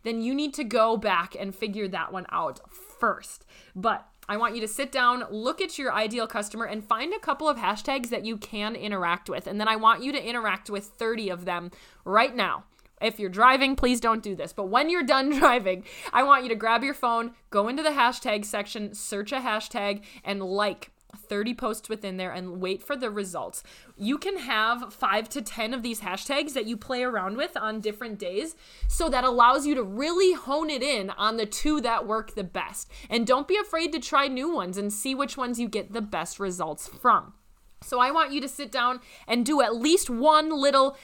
then 0.02 0.20
you 0.20 0.34
need 0.34 0.54
to 0.54 0.64
go 0.64 0.96
back 0.96 1.36
and 1.38 1.54
figure 1.54 1.88
that 1.88 2.12
one 2.12 2.26
out 2.30 2.60
first. 2.98 3.44
But 3.74 4.06
I 4.28 4.36
want 4.36 4.56
you 4.56 4.60
to 4.60 4.68
sit 4.68 4.90
down, 4.90 5.24
look 5.30 5.60
at 5.60 5.78
your 5.78 5.92
ideal 5.92 6.26
customer, 6.26 6.64
and 6.64 6.84
find 6.84 7.14
a 7.14 7.20
couple 7.20 7.48
of 7.48 7.58
hashtags 7.58 8.10
that 8.10 8.24
you 8.24 8.36
can 8.36 8.74
interact 8.74 9.28
with. 9.28 9.46
And 9.46 9.60
then 9.60 9.68
I 9.68 9.76
want 9.76 10.02
you 10.02 10.10
to 10.12 10.28
interact 10.28 10.68
with 10.68 10.84
30 10.84 11.28
of 11.30 11.44
them 11.44 11.70
right 12.04 12.34
now. 12.34 12.64
If 13.00 13.20
you're 13.20 13.30
driving, 13.30 13.76
please 13.76 14.00
don't 14.00 14.22
do 14.22 14.34
this. 14.34 14.52
But 14.52 14.68
when 14.68 14.88
you're 14.90 15.02
done 15.02 15.30
driving, 15.38 15.84
I 16.12 16.22
want 16.22 16.42
you 16.42 16.48
to 16.48 16.54
grab 16.54 16.82
your 16.82 16.94
phone, 16.94 17.32
go 17.50 17.68
into 17.68 17.82
the 17.82 17.90
hashtag 17.90 18.44
section, 18.44 18.94
search 18.94 19.32
a 19.32 19.38
hashtag, 19.38 20.02
and 20.24 20.42
like 20.42 20.90
30 21.18 21.54
posts 21.54 21.88
within 21.88 22.16
there 22.16 22.32
and 22.32 22.60
wait 22.60 22.82
for 22.82 22.96
the 22.96 23.10
results. 23.10 23.62
You 23.96 24.18
can 24.18 24.38
have 24.38 24.92
five 24.92 25.28
to 25.30 25.42
10 25.42 25.74
of 25.74 25.82
these 25.82 26.00
hashtags 26.00 26.52
that 26.54 26.66
you 26.66 26.76
play 26.76 27.02
around 27.02 27.36
with 27.36 27.56
on 27.56 27.80
different 27.80 28.18
days. 28.18 28.56
So 28.88 29.08
that 29.08 29.24
allows 29.24 29.66
you 29.66 29.74
to 29.74 29.82
really 29.82 30.34
hone 30.34 30.70
it 30.70 30.82
in 30.82 31.10
on 31.10 31.36
the 31.36 31.46
two 31.46 31.80
that 31.80 32.06
work 32.06 32.34
the 32.34 32.44
best. 32.44 32.90
And 33.10 33.26
don't 33.26 33.48
be 33.48 33.56
afraid 33.56 33.92
to 33.92 34.00
try 34.00 34.28
new 34.28 34.52
ones 34.52 34.76
and 34.76 34.92
see 34.92 35.14
which 35.14 35.36
ones 35.36 35.58
you 35.60 35.68
get 35.68 35.92
the 35.92 36.02
best 36.02 36.38
results 36.38 36.88
from. 36.88 37.34
So 37.82 38.00
I 38.00 38.10
want 38.10 38.32
you 38.32 38.40
to 38.40 38.48
sit 38.48 38.72
down 38.72 39.00
and 39.28 39.44
do 39.44 39.60
at 39.60 39.76
least 39.76 40.08
one 40.08 40.50
little 40.50 40.96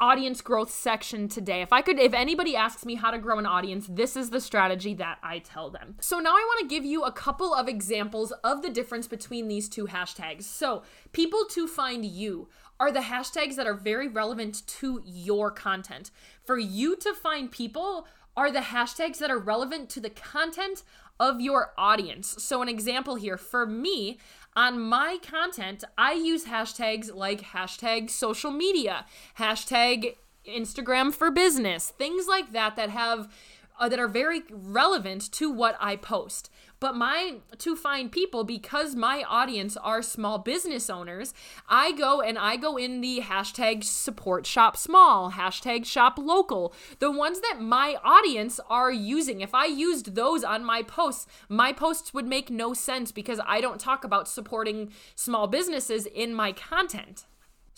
audience 0.00 0.40
growth 0.40 0.70
section 0.70 1.28
today. 1.28 1.60
If 1.62 1.72
I 1.72 1.82
could, 1.82 1.98
if 1.98 2.14
anybody 2.14 2.56
asks 2.56 2.84
me 2.84 2.94
how 2.94 3.10
to 3.10 3.18
grow 3.18 3.38
an 3.38 3.46
audience, 3.46 3.86
this 3.88 4.16
is 4.16 4.30
the 4.30 4.40
strategy 4.40 4.94
that 4.94 5.18
I 5.22 5.40
tell 5.40 5.70
them. 5.70 5.96
So 6.00 6.18
now 6.18 6.30
I 6.30 6.46
want 6.46 6.60
to 6.68 6.74
give 6.74 6.84
you 6.84 7.04
a 7.04 7.12
couple 7.12 7.54
of 7.54 7.68
examples 7.68 8.32
of 8.42 8.62
the 8.62 8.70
difference 8.70 9.06
between 9.06 9.48
these 9.48 9.68
two 9.68 9.86
hashtags. 9.86 10.44
So, 10.44 10.82
people 11.12 11.44
to 11.50 11.66
find 11.66 12.04
you 12.04 12.48
are 12.78 12.90
the 12.90 13.00
hashtags 13.00 13.56
that 13.56 13.66
are 13.66 13.74
very 13.74 14.08
relevant 14.08 14.66
to 14.66 15.02
your 15.04 15.50
content. 15.50 16.10
For 16.44 16.58
you 16.58 16.96
to 16.96 17.12
find 17.14 17.50
people 17.50 18.06
are 18.40 18.50
the 18.50 18.60
hashtags 18.60 19.18
that 19.18 19.30
are 19.30 19.38
relevant 19.38 19.90
to 19.90 20.00
the 20.00 20.08
content 20.08 20.82
of 21.18 21.42
your 21.42 21.74
audience. 21.76 22.42
So, 22.42 22.62
an 22.62 22.70
example 22.70 23.16
here 23.16 23.36
for 23.36 23.66
me, 23.66 24.18
on 24.56 24.80
my 24.80 25.18
content, 25.22 25.84
I 25.98 26.14
use 26.14 26.46
hashtags 26.46 27.14
like 27.14 27.42
hashtag 27.42 28.08
social 28.08 28.50
media, 28.50 29.04
hashtag 29.38 30.16
Instagram 30.48 31.12
for 31.12 31.30
business, 31.30 31.90
things 31.90 32.26
like 32.26 32.52
that 32.52 32.76
that 32.76 32.88
have 32.88 33.30
uh, 33.78 33.90
that 33.90 33.98
are 33.98 34.08
very 34.08 34.40
relevant 34.50 35.30
to 35.32 35.50
what 35.50 35.76
I 35.78 35.96
post. 35.96 36.48
But 36.80 36.96
my 36.96 37.34
to 37.58 37.76
find 37.76 38.10
people 38.10 38.42
because 38.42 38.96
my 38.96 39.22
audience 39.28 39.76
are 39.76 40.00
small 40.00 40.38
business 40.38 40.88
owners, 40.88 41.34
I 41.68 41.92
go 41.92 42.22
and 42.22 42.38
I 42.38 42.56
go 42.56 42.78
in 42.78 43.02
the 43.02 43.20
hashtag 43.20 43.84
support 43.84 44.46
shop 44.46 44.78
small, 44.78 45.32
hashtag 45.32 45.84
shop 45.84 46.18
local, 46.18 46.74
the 46.98 47.10
ones 47.10 47.40
that 47.42 47.60
my 47.60 47.96
audience 48.02 48.58
are 48.70 48.90
using. 48.90 49.42
If 49.42 49.54
I 49.54 49.66
used 49.66 50.14
those 50.14 50.42
on 50.42 50.64
my 50.64 50.82
posts, 50.82 51.26
my 51.50 51.72
posts 51.72 52.14
would 52.14 52.26
make 52.26 52.50
no 52.50 52.72
sense 52.72 53.12
because 53.12 53.40
I 53.46 53.60
don't 53.60 53.78
talk 53.78 54.02
about 54.02 54.26
supporting 54.26 54.90
small 55.14 55.46
businesses 55.46 56.06
in 56.06 56.32
my 56.34 56.52
content. 56.52 57.26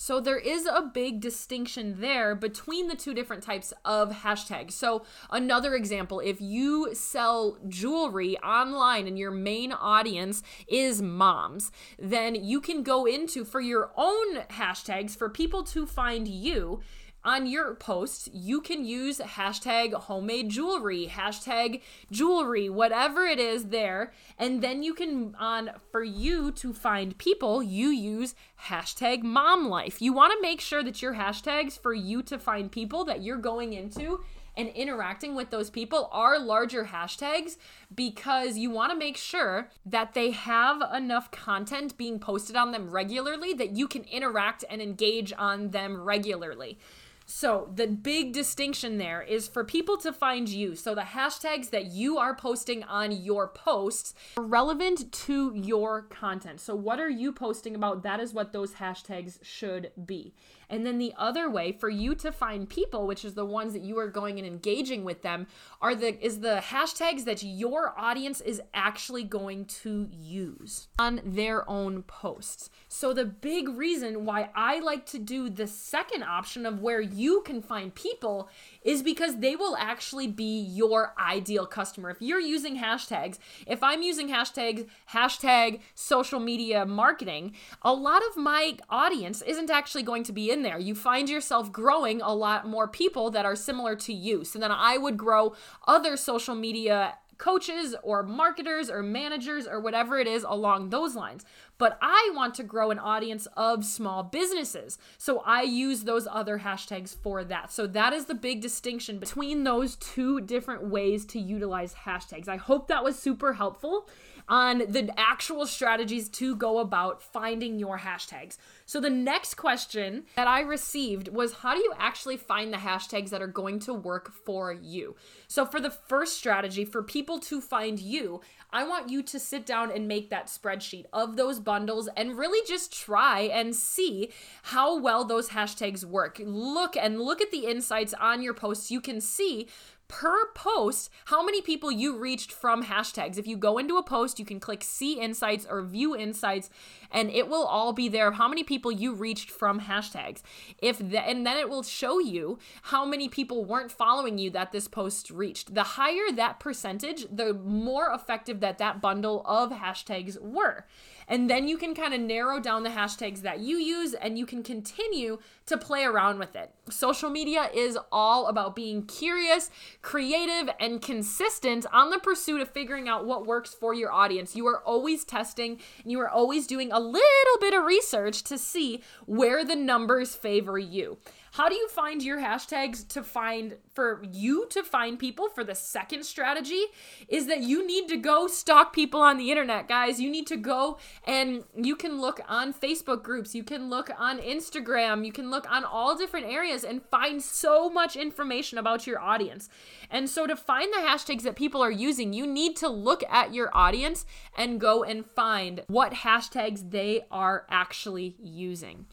So 0.02 0.18
there 0.18 0.36
is 0.36 0.66
a 0.66 0.90
big 0.92 1.20
distinction 1.20 2.00
there 2.00 2.34
between 2.34 2.88
the 2.88 2.96
two 2.96 3.14
different 3.14 3.44
types 3.44 3.72
of 3.84 4.10
hashtags. 4.10 4.72
So 4.72 5.04
another 5.30 5.76
example, 5.76 6.18
if 6.18 6.40
you 6.40 6.92
sell 6.92 7.56
jewelry 7.68 8.36
online 8.38 9.06
and 9.06 9.16
your 9.16 9.30
main 9.30 9.70
audience 9.70 10.42
is 10.66 11.00
moms, 11.00 11.70
then 12.00 12.34
you 12.34 12.60
can 12.60 12.82
go 12.82 13.06
into 13.06 13.44
for 13.44 13.60
your 13.60 13.92
own 13.96 14.38
hashtags 14.50 15.16
for 15.16 15.28
people 15.28 15.62
to 15.62 15.86
find 15.86 16.26
you 16.26 16.80
on 17.24 17.46
your 17.46 17.74
posts, 17.74 18.28
you 18.32 18.60
can 18.60 18.84
use 18.84 19.18
hashtag 19.18 19.94
homemade 19.94 20.48
jewelry, 20.48 21.10
hashtag 21.10 21.80
jewelry, 22.10 22.68
whatever 22.68 23.22
it 23.22 23.38
is 23.38 23.66
there. 23.66 24.12
And 24.38 24.62
then 24.62 24.82
you 24.82 24.94
can, 24.94 25.34
on 25.38 25.70
for 25.90 26.02
you 26.02 26.50
to 26.52 26.72
find 26.72 27.16
people, 27.18 27.62
you 27.62 27.88
use 27.88 28.34
hashtag 28.66 29.22
mom 29.22 29.68
life. 29.68 30.02
You 30.02 30.12
want 30.12 30.32
to 30.32 30.42
make 30.42 30.60
sure 30.60 30.82
that 30.82 31.00
your 31.00 31.14
hashtags 31.14 31.78
for 31.78 31.94
you 31.94 32.22
to 32.22 32.38
find 32.38 32.70
people 32.72 33.04
that 33.04 33.22
you're 33.22 33.36
going 33.36 33.72
into 33.72 34.24
and 34.56 34.68
interacting 34.70 35.34
with 35.34 35.50
those 35.50 35.70
people 35.70 36.08
are 36.12 36.38
larger 36.38 36.86
hashtags 36.86 37.56
because 37.94 38.58
you 38.58 38.70
want 38.70 38.92
to 38.92 38.98
make 38.98 39.16
sure 39.16 39.70
that 39.86 40.14
they 40.14 40.30
have 40.30 40.82
enough 40.94 41.30
content 41.30 41.96
being 41.96 42.18
posted 42.18 42.54
on 42.56 42.72
them 42.72 42.90
regularly 42.90 43.54
that 43.54 43.70
you 43.70 43.88
can 43.88 44.04
interact 44.04 44.64
and 44.68 44.82
engage 44.82 45.32
on 45.38 45.70
them 45.70 46.00
regularly. 46.00 46.78
So, 47.26 47.70
the 47.74 47.86
big 47.86 48.32
distinction 48.32 48.98
there 48.98 49.22
is 49.22 49.48
for 49.48 49.64
people 49.64 49.96
to 49.98 50.12
find 50.12 50.48
you. 50.48 50.74
So, 50.74 50.94
the 50.94 51.02
hashtags 51.02 51.70
that 51.70 51.86
you 51.86 52.18
are 52.18 52.34
posting 52.34 52.82
on 52.84 53.12
your 53.12 53.48
posts 53.48 54.14
are 54.36 54.44
relevant 54.44 55.12
to 55.12 55.52
your 55.54 56.02
content. 56.02 56.60
So, 56.60 56.74
what 56.74 57.00
are 57.00 57.10
you 57.10 57.32
posting 57.32 57.74
about? 57.74 58.02
That 58.02 58.20
is 58.20 58.32
what 58.32 58.52
those 58.52 58.74
hashtags 58.74 59.38
should 59.42 59.92
be. 60.04 60.34
And 60.72 60.86
then 60.86 60.96
the 60.96 61.12
other 61.18 61.50
way 61.50 61.70
for 61.70 61.90
you 61.90 62.14
to 62.14 62.32
find 62.32 62.66
people, 62.66 63.06
which 63.06 63.26
is 63.26 63.34
the 63.34 63.44
ones 63.44 63.74
that 63.74 63.82
you 63.82 63.98
are 63.98 64.08
going 64.08 64.38
and 64.38 64.46
engaging 64.46 65.04
with 65.04 65.20
them, 65.20 65.46
are 65.82 65.94
the 65.94 66.18
is 66.24 66.40
the 66.40 66.62
hashtags 66.64 67.26
that 67.26 67.42
your 67.42 67.92
audience 67.98 68.40
is 68.40 68.62
actually 68.72 69.22
going 69.22 69.66
to 69.66 70.08
use 70.10 70.88
on 70.98 71.20
their 71.24 71.68
own 71.68 72.02
posts. 72.04 72.70
So 72.88 73.12
the 73.12 73.26
big 73.26 73.68
reason 73.68 74.24
why 74.24 74.48
I 74.56 74.80
like 74.80 75.04
to 75.06 75.18
do 75.18 75.50
the 75.50 75.66
second 75.66 76.22
option 76.22 76.64
of 76.64 76.80
where 76.80 77.02
you 77.02 77.42
can 77.42 77.60
find 77.60 77.94
people 77.94 78.48
is 78.82 79.02
because 79.02 79.40
they 79.40 79.54
will 79.54 79.76
actually 79.76 80.26
be 80.26 80.58
your 80.58 81.12
ideal 81.18 81.66
customer. 81.66 82.08
If 82.08 82.22
you're 82.22 82.40
using 82.40 82.78
hashtags, 82.78 83.38
if 83.66 83.82
I'm 83.82 84.00
using 84.00 84.30
hashtags, 84.30 84.86
hashtag 85.12 85.80
social 85.94 86.40
media 86.40 86.86
marketing, 86.86 87.54
a 87.82 87.92
lot 87.92 88.22
of 88.30 88.38
my 88.38 88.78
audience 88.88 89.42
isn't 89.42 89.68
actually 89.68 90.02
going 90.02 90.24
to 90.24 90.32
be 90.32 90.50
in 90.50 90.61
there. 90.62 90.78
You 90.78 90.94
find 90.94 91.28
yourself 91.28 91.72
growing 91.72 92.20
a 92.20 92.34
lot 92.34 92.66
more 92.66 92.88
people 92.88 93.30
that 93.30 93.44
are 93.44 93.56
similar 93.56 93.96
to 93.96 94.12
you. 94.12 94.44
So 94.44 94.58
then 94.58 94.72
I 94.72 94.98
would 94.98 95.16
grow 95.16 95.54
other 95.86 96.16
social 96.16 96.54
media 96.54 97.14
coaches 97.42 97.96
or 98.04 98.22
marketers 98.22 98.88
or 98.88 99.02
managers 99.02 99.66
or 99.66 99.80
whatever 99.80 100.20
it 100.20 100.28
is 100.28 100.44
along 100.44 100.90
those 100.90 101.16
lines. 101.16 101.44
But 101.76 101.98
I 102.00 102.30
want 102.34 102.54
to 102.54 102.62
grow 102.62 102.92
an 102.92 103.00
audience 103.00 103.48
of 103.56 103.84
small 103.84 104.22
businesses. 104.22 104.96
So 105.18 105.42
I 105.44 105.62
use 105.62 106.04
those 106.04 106.28
other 106.30 106.60
hashtags 106.60 107.16
for 107.16 107.42
that. 107.42 107.72
So 107.72 107.88
that 107.88 108.12
is 108.12 108.26
the 108.26 108.34
big 108.34 108.60
distinction 108.60 109.18
between 109.18 109.64
those 109.64 109.96
two 109.96 110.40
different 110.40 110.84
ways 110.84 111.24
to 111.26 111.40
utilize 111.40 111.94
hashtags. 112.06 112.46
I 112.46 112.58
hope 112.58 112.86
that 112.86 113.02
was 113.02 113.18
super 113.18 113.54
helpful 113.54 114.08
on 114.48 114.78
the 114.88 115.10
actual 115.16 115.66
strategies 115.66 116.28
to 116.28 116.56
go 116.56 116.78
about 116.78 117.22
finding 117.22 117.78
your 117.78 117.98
hashtags. 117.98 118.56
So, 118.86 119.00
the 119.00 119.10
next 119.10 119.54
question 119.54 120.24
that 120.36 120.46
I 120.46 120.60
received 120.60 121.28
was 121.28 121.54
how 121.54 121.74
do 121.74 121.80
you 121.80 121.92
actually 121.98 122.36
find 122.36 122.72
the 122.72 122.78
hashtags 122.78 123.30
that 123.30 123.42
are 123.42 123.46
going 123.46 123.78
to 123.80 123.94
work 123.94 124.32
for 124.32 124.72
you? 124.72 125.16
So, 125.48 125.64
for 125.64 125.80
the 125.80 125.90
first 125.90 126.36
strategy, 126.36 126.84
for 126.84 127.02
people 127.02 127.38
to 127.40 127.60
find 127.60 127.98
you, 127.98 128.40
I 128.72 128.84
want 128.84 129.10
you 129.10 129.22
to 129.22 129.38
sit 129.38 129.66
down 129.66 129.90
and 129.90 130.08
make 130.08 130.30
that 130.30 130.46
spreadsheet 130.46 131.04
of 131.12 131.36
those 131.36 131.60
bundles 131.60 132.08
and 132.16 132.38
really 132.38 132.66
just 132.66 132.92
try 132.92 133.40
and 133.40 133.76
see 133.76 134.30
how 134.62 134.98
well 134.98 135.24
those 135.24 135.50
hashtags 135.50 136.04
work. 136.04 136.40
Look 136.42 136.96
and 136.96 137.20
look 137.20 137.42
at 137.42 137.50
the 137.50 137.66
insights 137.66 138.14
on 138.14 138.42
your 138.42 138.54
posts. 138.54 138.90
You 138.90 139.00
can 139.00 139.20
see 139.20 139.68
per 140.12 140.52
post 140.52 141.08
how 141.24 141.42
many 141.42 141.62
people 141.62 141.90
you 141.90 142.18
reached 142.18 142.52
from 142.52 142.84
hashtags. 142.84 143.38
If 143.38 143.46
you 143.46 143.56
go 143.56 143.78
into 143.78 143.96
a 143.96 144.02
post, 144.02 144.38
you 144.38 144.44
can 144.44 144.60
click 144.60 144.84
see 144.84 145.18
insights 145.18 145.66
or 145.68 145.80
view 145.80 146.14
insights 146.14 146.68
and 147.10 147.30
it 147.30 147.48
will 147.48 147.64
all 147.64 147.94
be 147.94 148.10
there 148.10 148.28
of 148.28 148.34
how 148.34 148.46
many 148.46 148.62
people 148.62 148.92
you 148.92 149.14
reached 149.14 149.50
from 149.50 149.80
hashtags. 149.80 150.42
If 150.78 150.98
the, 150.98 151.26
and 151.26 151.46
then 151.46 151.56
it 151.56 151.70
will 151.70 151.82
show 151.82 152.18
you 152.18 152.58
how 152.82 153.06
many 153.06 153.30
people 153.30 153.64
weren't 153.64 153.90
following 153.90 154.36
you 154.36 154.50
that 154.50 154.70
this 154.70 154.86
post 154.86 155.30
reached. 155.30 155.74
The 155.74 155.82
higher 155.82 156.30
that 156.34 156.60
percentage, 156.60 157.24
the 157.34 157.54
more 157.54 158.12
effective 158.12 158.60
that 158.60 158.76
that 158.78 159.00
bundle 159.00 159.42
of 159.46 159.70
hashtags 159.70 160.38
were. 160.38 160.84
And 161.32 161.48
then 161.48 161.66
you 161.66 161.78
can 161.78 161.94
kind 161.94 162.12
of 162.12 162.20
narrow 162.20 162.60
down 162.60 162.82
the 162.82 162.90
hashtags 162.90 163.40
that 163.40 163.60
you 163.60 163.78
use 163.78 164.12
and 164.12 164.38
you 164.38 164.44
can 164.44 164.62
continue 164.62 165.38
to 165.64 165.78
play 165.78 166.04
around 166.04 166.38
with 166.38 166.54
it. 166.54 166.74
Social 166.90 167.30
media 167.30 167.70
is 167.72 167.96
all 168.12 168.48
about 168.48 168.76
being 168.76 169.06
curious, 169.06 169.70
creative, 170.02 170.68
and 170.78 171.00
consistent 171.00 171.86
on 171.90 172.10
the 172.10 172.18
pursuit 172.18 172.60
of 172.60 172.68
figuring 172.68 173.08
out 173.08 173.24
what 173.24 173.46
works 173.46 173.72
for 173.72 173.94
your 173.94 174.12
audience. 174.12 174.54
You 174.54 174.66
are 174.66 174.80
always 174.80 175.24
testing 175.24 175.80
and 176.02 176.12
you 176.12 176.20
are 176.20 176.28
always 176.28 176.66
doing 176.66 176.92
a 176.92 177.00
little 177.00 177.58
bit 177.60 177.72
of 177.72 177.84
research 177.84 178.42
to 178.42 178.58
see 178.58 179.02
where 179.24 179.64
the 179.64 179.74
numbers 179.74 180.36
favor 180.36 180.78
you. 180.78 181.16
How 181.52 181.68
do 181.68 181.74
you 181.74 181.86
find 181.88 182.22
your 182.22 182.38
hashtags 182.38 183.06
to 183.08 183.22
find 183.22 183.76
for 183.92 184.24
you 184.32 184.66
to 184.70 184.82
find 184.82 185.18
people 185.18 185.50
for 185.50 185.62
the 185.62 185.74
second 185.74 186.24
strategy 186.24 186.82
is 187.28 187.46
that 187.46 187.60
you 187.60 187.86
need 187.86 188.08
to 188.08 188.16
go 188.16 188.46
stalk 188.46 188.94
people 188.94 189.20
on 189.20 189.36
the 189.36 189.50
internet, 189.50 189.86
guys. 189.86 190.18
You 190.18 190.30
need 190.30 190.46
to 190.46 190.56
go 190.56 190.96
and 191.26 191.64
you 191.76 191.94
can 191.94 192.22
look 192.22 192.40
on 192.48 192.72
Facebook 192.72 193.22
groups, 193.22 193.54
you 193.54 193.64
can 193.64 193.90
look 193.90 194.10
on 194.18 194.38
Instagram, 194.38 195.26
you 195.26 195.32
can 195.32 195.50
look 195.50 195.70
on 195.70 195.84
all 195.84 196.16
different 196.16 196.46
areas 196.46 196.84
and 196.84 197.02
find 197.10 197.42
so 197.42 197.90
much 197.90 198.16
information 198.16 198.78
about 198.78 199.06
your 199.06 199.20
audience. 199.20 199.68
And 200.10 200.30
so 200.30 200.46
to 200.46 200.56
find 200.56 200.90
the 200.90 201.06
hashtags 201.06 201.42
that 201.42 201.54
people 201.54 201.82
are 201.82 201.90
using, 201.90 202.32
you 202.32 202.46
need 202.46 202.76
to 202.76 202.88
look 202.88 203.22
at 203.30 203.52
your 203.52 203.68
audience 203.76 204.24
and 204.56 204.80
go 204.80 205.04
and 205.04 205.26
find 205.26 205.82
what 205.88 206.14
hashtags 206.14 206.92
they 206.92 207.26
are 207.30 207.66
actually 207.68 208.36
using. 208.40 209.04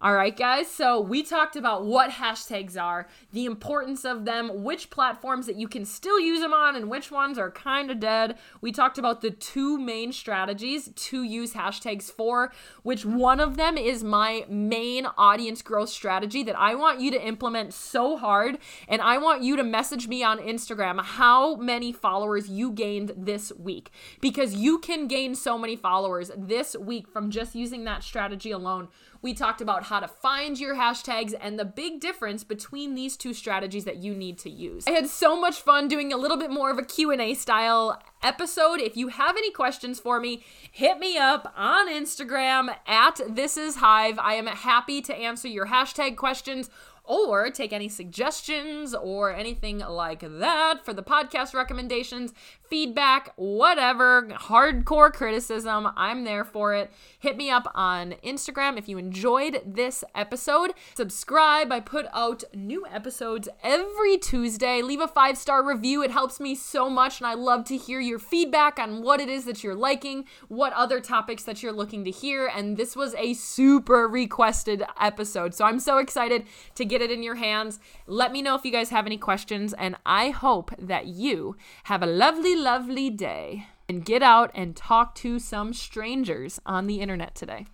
All 0.00 0.14
right, 0.14 0.36
guys. 0.36 0.70
So 0.70 1.00
we 1.00 1.24
talked 1.24 1.56
about 1.56 1.84
what 1.84 2.12
hashtags 2.12 2.80
are, 2.80 3.08
the 3.32 3.46
importance 3.46 4.04
of 4.04 4.24
them, 4.24 4.62
which 4.62 4.90
platforms 4.90 5.46
that 5.46 5.56
you 5.56 5.66
can 5.66 5.84
still 5.84 6.20
use 6.20 6.38
them 6.38 6.52
on, 6.52 6.76
and 6.76 6.88
which 6.88 7.10
ones 7.10 7.36
are 7.36 7.50
kind 7.50 7.90
of 7.90 7.98
dead. 7.98 8.38
We 8.60 8.70
talked 8.70 8.98
about 8.98 9.22
the 9.22 9.32
two 9.32 9.76
main 9.76 10.12
strategies 10.12 10.90
to 10.94 11.24
use 11.24 11.54
hashtags 11.54 12.12
for, 12.12 12.52
which 12.84 13.04
one 13.04 13.40
of 13.40 13.56
them 13.56 13.76
is 13.76 14.04
my 14.04 14.44
main 14.48 15.06
audience 15.18 15.62
growth 15.62 15.88
strategy 15.88 16.44
that 16.44 16.56
I 16.56 16.76
want 16.76 17.00
you 17.00 17.10
to 17.10 17.20
implement 17.20 17.74
so 17.74 18.16
hard. 18.16 18.58
And 18.86 19.02
I 19.02 19.18
want 19.18 19.42
you 19.42 19.56
to 19.56 19.64
message 19.64 20.06
me 20.06 20.22
on 20.22 20.38
Instagram 20.38 21.02
how 21.02 21.56
many 21.56 21.90
followers 21.90 22.48
you 22.48 22.70
gained 22.70 23.14
this 23.16 23.50
week 23.58 23.90
because 24.20 24.54
you 24.54 24.78
can 24.78 25.08
gain 25.08 25.34
so 25.34 25.58
many 25.58 25.74
followers 25.74 26.30
this 26.36 26.76
week 26.76 27.08
from 27.08 27.32
just 27.32 27.56
using 27.56 27.82
that 27.82 28.04
strategy 28.04 28.52
alone 28.52 28.86
we 29.20 29.34
talked 29.34 29.60
about 29.60 29.84
how 29.84 30.00
to 30.00 30.08
find 30.08 30.58
your 30.58 30.76
hashtags 30.76 31.34
and 31.40 31.58
the 31.58 31.64
big 31.64 32.00
difference 32.00 32.44
between 32.44 32.94
these 32.94 33.16
two 33.16 33.34
strategies 33.34 33.84
that 33.84 33.96
you 33.96 34.14
need 34.14 34.38
to 34.38 34.50
use. 34.50 34.86
I 34.86 34.92
had 34.92 35.08
so 35.08 35.40
much 35.40 35.60
fun 35.60 35.88
doing 35.88 36.12
a 36.12 36.16
little 36.16 36.36
bit 36.36 36.50
more 36.50 36.70
of 36.70 36.78
a 36.78 36.84
Q&A 36.84 37.34
style 37.34 38.00
episode. 38.22 38.80
If 38.80 38.96
you 38.96 39.08
have 39.08 39.36
any 39.36 39.50
questions 39.50 39.98
for 39.98 40.20
me, 40.20 40.44
hit 40.70 40.98
me 40.98 41.18
up 41.18 41.52
on 41.56 41.88
Instagram 41.88 42.74
at 42.86 43.20
this 43.28 43.56
is 43.56 43.76
Hive. 43.76 44.18
I 44.18 44.34
am 44.34 44.46
happy 44.46 45.02
to 45.02 45.14
answer 45.14 45.48
your 45.48 45.66
hashtag 45.66 46.16
questions 46.16 46.70
or 47.08 47.50
take 47.50 47.72
any 47.72 47.88
suggestions 47.88 48.94
or 48.94 49.32
anything 49.34 49.78
like 49.78 50.20
that 50.20 50.84
for 50.84 50.92
the 50.92 51.02
podcast 51.02 51.54
recommendations, 51.54 52.34
feedback, 52.68 53.32
whatever, 53.36 54.28
hardcore 54.28 55.12
criticism, 55.12 55.88
I'm 55.96 56.24
there 56.24 56.44
for 56.44 56.74
it. 56.74 56.92
Hit 57.18 57.36
me 57.36 57.50
up 57.50 57.70
on 57.74 58.14
Instagram 58.24 58.78
if 58.78 58.88
you 58.88 58.98
enjoyed 58.98 59.62
this 59.64 60.04
episode. 60.14 60.72
Subscribe. 60.94 61.72
I 61.72 61.80
put 61.80 62.06
out 62.12 62.44
new 62.54 62.86
episodes 62.86 63.48
every 63.62 64.18
Tuesday. 64.18 64.82
Leave 64.82 65.00
a 65.00 65.08
five 65.08 65.38
star 65.38 65.66
review. 65.66 66.02
It 66.02 66.10
helps 66.10 66.40
me 66.40 66.54
so 66.54 66.90
much, 66.90 67.20
and 67.20 67.26
I 67.26 67.34
love 67.34 67.64
to 67.66 67.76
hear 67.76 68.00
your 68.00 68.18
feedback 68.18 68.78
on 68.78 69.02
what 69.02 69.20
it 69.20 69.28
is 69.28 69.44
that 69.46 69.64
you're 69.64 69.74
liking, 69.74 70.26
what 70.48 70.72
other 70.74 71.00
topics 71.00 71.42
that 71.44 71.62
you're 71.62 71.72
looking 71.72 72.04
to 72.04 72.10
hear. 72.10 72.50
And 72.54 72.76
this 72.76 72.94
was 72.94 73.14
a 73.14 73.34
super 73.34 74.06
requested 74.06 74.82
episode. 75.00 75.54
So 75.54 75.64
I'm 75.64 75.80
so 75.80 75.98
excited 75.98 76.46
to 76.74 76.84
get 76.84 77.02
it 77.02 77.10
in 77.10 77.22
your 77.22 77.36
hands. 77.36 77.80
Let 78.06 78.32
me 78.32 78.42
know 78.42 78.54
if 78.54 78.64
you 78.64 78.72
guys 78.72 78.90
have 78.90 79.06
any 79.06 79.18
questions, 79.18 79.72
and 79.72 79.96
I 80.04 80.30
hope 80.30 80.70
that 80.78 81.06
you 81.06 81.56
have 81.84 82.02
a 82.02 82.06
lovely, 82.06 82.56
lovely 82.58 83.08
day 83.08 83.66
and 83.88 84.04
get 84.04 84.22
out 84.22 84.50
and 84.54 84.76
talk 84.76 85.14
to 85.14 85.38
some 85.38 85.72
strangers 85.72 86.60
on 86.66 86.86
the 86.86 87.00
internet 87.00 87.34
today. 87.34 87.66